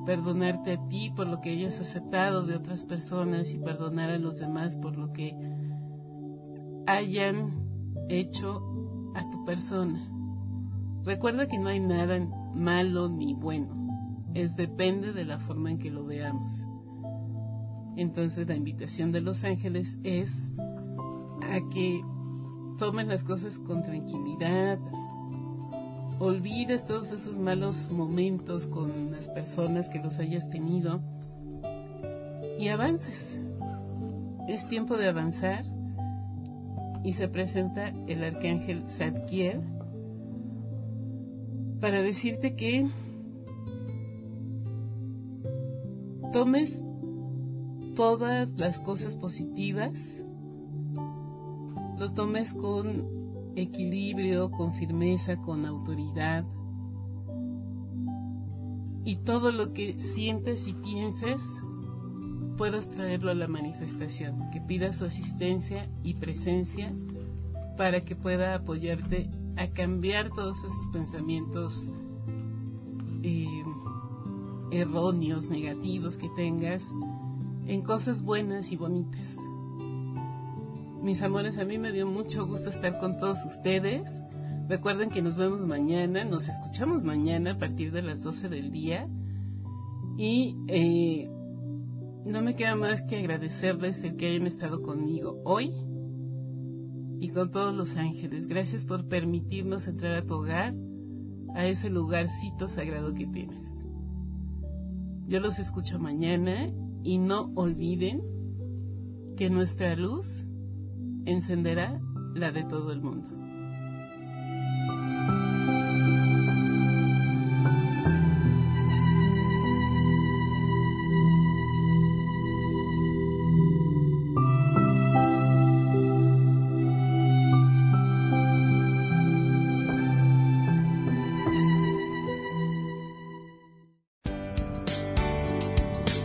Perdonarte 0.06 0.74
a 0.74 0.88
ti 0.88 1.12
por 1.16 1.26
lo 1.26 1.42
que 1.42 1.52
hayas 1.52 1.80
aceptado 1.80 2.46
de 2.46 2.56
otras 2.56 2.84
personas 2.84 3.54
y 3.54 3.58
perdonar 3.58 4.10
a 4.10 4.20
los 4.20 4.40
demás 4.40 4.78
por 4.78 4.98
lo 4.98 5.14
que 5.14 5.36
hayan 6.86 8.06
hecho 8.10 8.62
a 9.16 9.28
tu 9.30 9.46
persona. 9.46 10.08
Recuerda 11.04 11.48
que 11.48 11.58
no 11.58 11.70
hay 11.70 11.80
nada 11.80 12.20
malo 12.54 13.10
ni 13.10 13.34
bueno. 13.34 14.30
Es 14.34 14.58
depende 14.58 15.14
de 15.14 15.26
la 15.26 15.40
forma 15.40 15.72
en 15.72 15.80
que 15.80 15.90
lo 15.90 16.06
veamos. 16.06 16.66
Entonces 17.96 18.48
la 18.48 18.56
invitación 18.56 19.12
de 19.12 19.22
los 19.22 19.44
ángeles 19.44 19.98
es 20.04 20.54
a 21.42 21.70
que 21.70 22.04
tomen 22.78 23.08
las 23.08 23.24
cosas 23.24 23.58
con 23.60 23.82
tranquilidad, 23.82 24.78
olvides 26.20 26.86
todos 26.86 27.12
esos 27.12 27.40
malos 27.40 27.92
momentos 27.92 28.68
con 28.68 29.12
las 29.12 29.30
personas 29.30 29.90
que 29.90 30.00
los 30.00 30.20
hayas 30.20 30.50
tenido 30.50 31.02
y 32.60 32.70
avances. 32.70 33.40
Es 34.48 34.68
tiempo 34.70 34.98
de 34.98 35.10
avanzar 35.10 35.66
y 37.04 37.14
se 37.14 37.28
presenta 37.28 37.90
el 38.08 38.24
arcángel 38.24 38.88
Zadkiel 38.88 39.62
para 41.82 42.02
decirte 42.02 42.56
que 42.56 42.88
tomes 46.32 46.84
todas 47.96 48.52
las 48.58 48.80
cosas 48.80 49.16
positivas, 49.16 50.24
lo 51.98 52.10
tomes 52.10 52.54
con 52.54 53.25
equilibrio, 53.56 54.52
con 54.52 54.74
firmeza, 54.74 55.38
con 55.38 55.66
autoridad. 55.66 56.46
Y 59.04 59.18
todo 59.18 59.52
lo 59.52 59.74
que 59.74 60.00
sientes 60.02 60.68
y 60.68 60.74
pienses, 60.74 61.62
puedas 62.58 62.90
traerlo 62.92 63.32
a 63.32 63.36
la 63.36 63.48
manifestación, 63.48 64.50
que 64.52 64.62
pidas 64.62 64.98
su 64.98 65.06
asistencia 65.06 65.90
y 66.04 66.16
presencia 66.16 66.94
para 67.78 68.04
que 68.04 68.16
pueda 68.16 68.56
apoyarte 68.56 69.30
a 69.58 69.68
cambiar 69.68 70.32
todos 70.32 70.60
esos 70.60 70.88
pensamientos 70.92 71.90
eh, 73.24 73.64
erróneos, 74.72 75.50
negativos 75.50 76.18
que 76.18 76.30
tengas 76.30 76.92
en 77.68 77.82
cosas 77.82 78.22
buenas 78.22 78.72
y 78.72 78.78
bonitas. 78.78 79.35
Mis 81.06 81.22
amores, 81.22 81.60
a 81.60 81.66
mí 81.66 81.78
me 81.78 81.92
dio 81.92 82.08
mucho 82.08 82.48
gusto 82.48 82.72
estar 82.72 82.98
con 82.98 83.18
todos 83.18 83.46
ustedes. 83.46 84.24
Recuerden 84.68 85.12
que 85.12 85.22
nos 85.22 85.38
vemos 85.38 85.64
mañana, 85.64 86.26
nos 86.26 86.48
escuchamos 86.48 87.04
mañana 87.04 87.52
a 87.52 87.58
partir 87.60 87.92
de 87.92 88.02
las 88.02 88.24
12 88.24 88.50
del 88.50 88.72
día. 88.72 89.08
Y 90.18 90.58
eh, 90.68 91.30
no 92.26 92.42
me 92.42 92.56
queda 92.56 92.76
más 92.76 93.04
que 93.04 93.18
agradecerles 93.18 94.04
el 94.04 94.16
que 94.16 94.30
hayan 94.30 94.48
estado 94.48 94.82
conmigo 94.82 95.44
hoy 95.46 95.76
y 97.20 97.30
con 97.30 97.52
todos 97.52 97.76
los 97.76 97.98
ángeles. 97.98 98.48
Gracias 98.48 98.84
por 98.84 99.08
permitirnos 99.08 99.88
entrar 99.88 100.16
a 100.16 100.26
tu 100.26 100.34
hogar, 100.34 100.74
a 101.54 101.68
ese 101.68 101.92
lugarcito 101.92 102.68
sagrado 102.68 103.14
que 103.14 103.28
tienes. 103.28 103.76
Yo 105.28 105.40
los 105.40 105.60
escucho 105.60 106.00
mañana 106.00 106.74
y 107.04 107.20
no 107.20 107.52
olviden 107.54 108.24
que 109.38 109.52
nuestra 109.52 109.96
luz 109.96 110.45
encenderá 111.26 112.00
la 112.34 112.52
de 112.52 112.64
todo 112.64 112.92
el 112.92 113.02
mundo. 113.02 113.36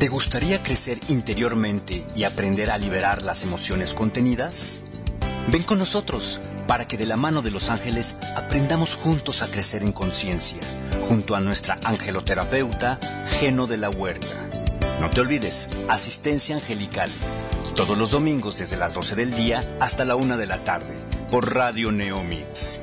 ¿Te 0.00 0.08
gustaría 0.08 0.62
crecer 0.62 0.98
interiormente 1.10 2.06
y 2.16 2.24
aprender 2.24 2.70
a 2.70 2.78
liberar 2.78 3.20
las 3.20 3.42
emociones 3.42 3.92
contenidas? 3.92 4.80
Ven 5.50 5.64
con 5.64 5.80
nosotros 5.80 6.38
para 6.68 6.86
que 6.86 6.96
de 6.96 7.06
la 7.06 7.16
mano 7.16 7.42
de 7.42 7.50
los 7.50 7.70
ángeles 7.70 8.16
aprendamos 8.36 8.94
juntos 8.94 9.42
a 9.42 9.48
crecer 9.48 9.82
en 9.82 9.90
conciencia, 9.90 10.60
junto 11.08 11.34
a 11.34 11.40
nuestra 11.40 11.76
angeloterapeuta 11.82 13.00
Geno 13.40 13.66
de 13.66 13.76
la 13.76 13.90
Huerta. 13.90 14.28
No 15.00 15.10
te 15.10 15.20
olvides, 15.20 15.68
asistencia 15.88 16.54
angelical, 16.54 17.10
todos 17.74 17.98
los 17.98 18.12
domingos 18.12 18.58
desde 18.58 18.76
las 18.76 18.94
12 18.94 19.16
del 19.16 19.34
día 19.34 19.76
hasta 19.80 20.04
la 20.04 20.14
1 20.14 20.36
de 20.36 20.46
la 20.46 20.62
tarde, 20.62 20.94
por 21.28 21.52
Radio 21.52 21.90
Neomix. 21.90 22.78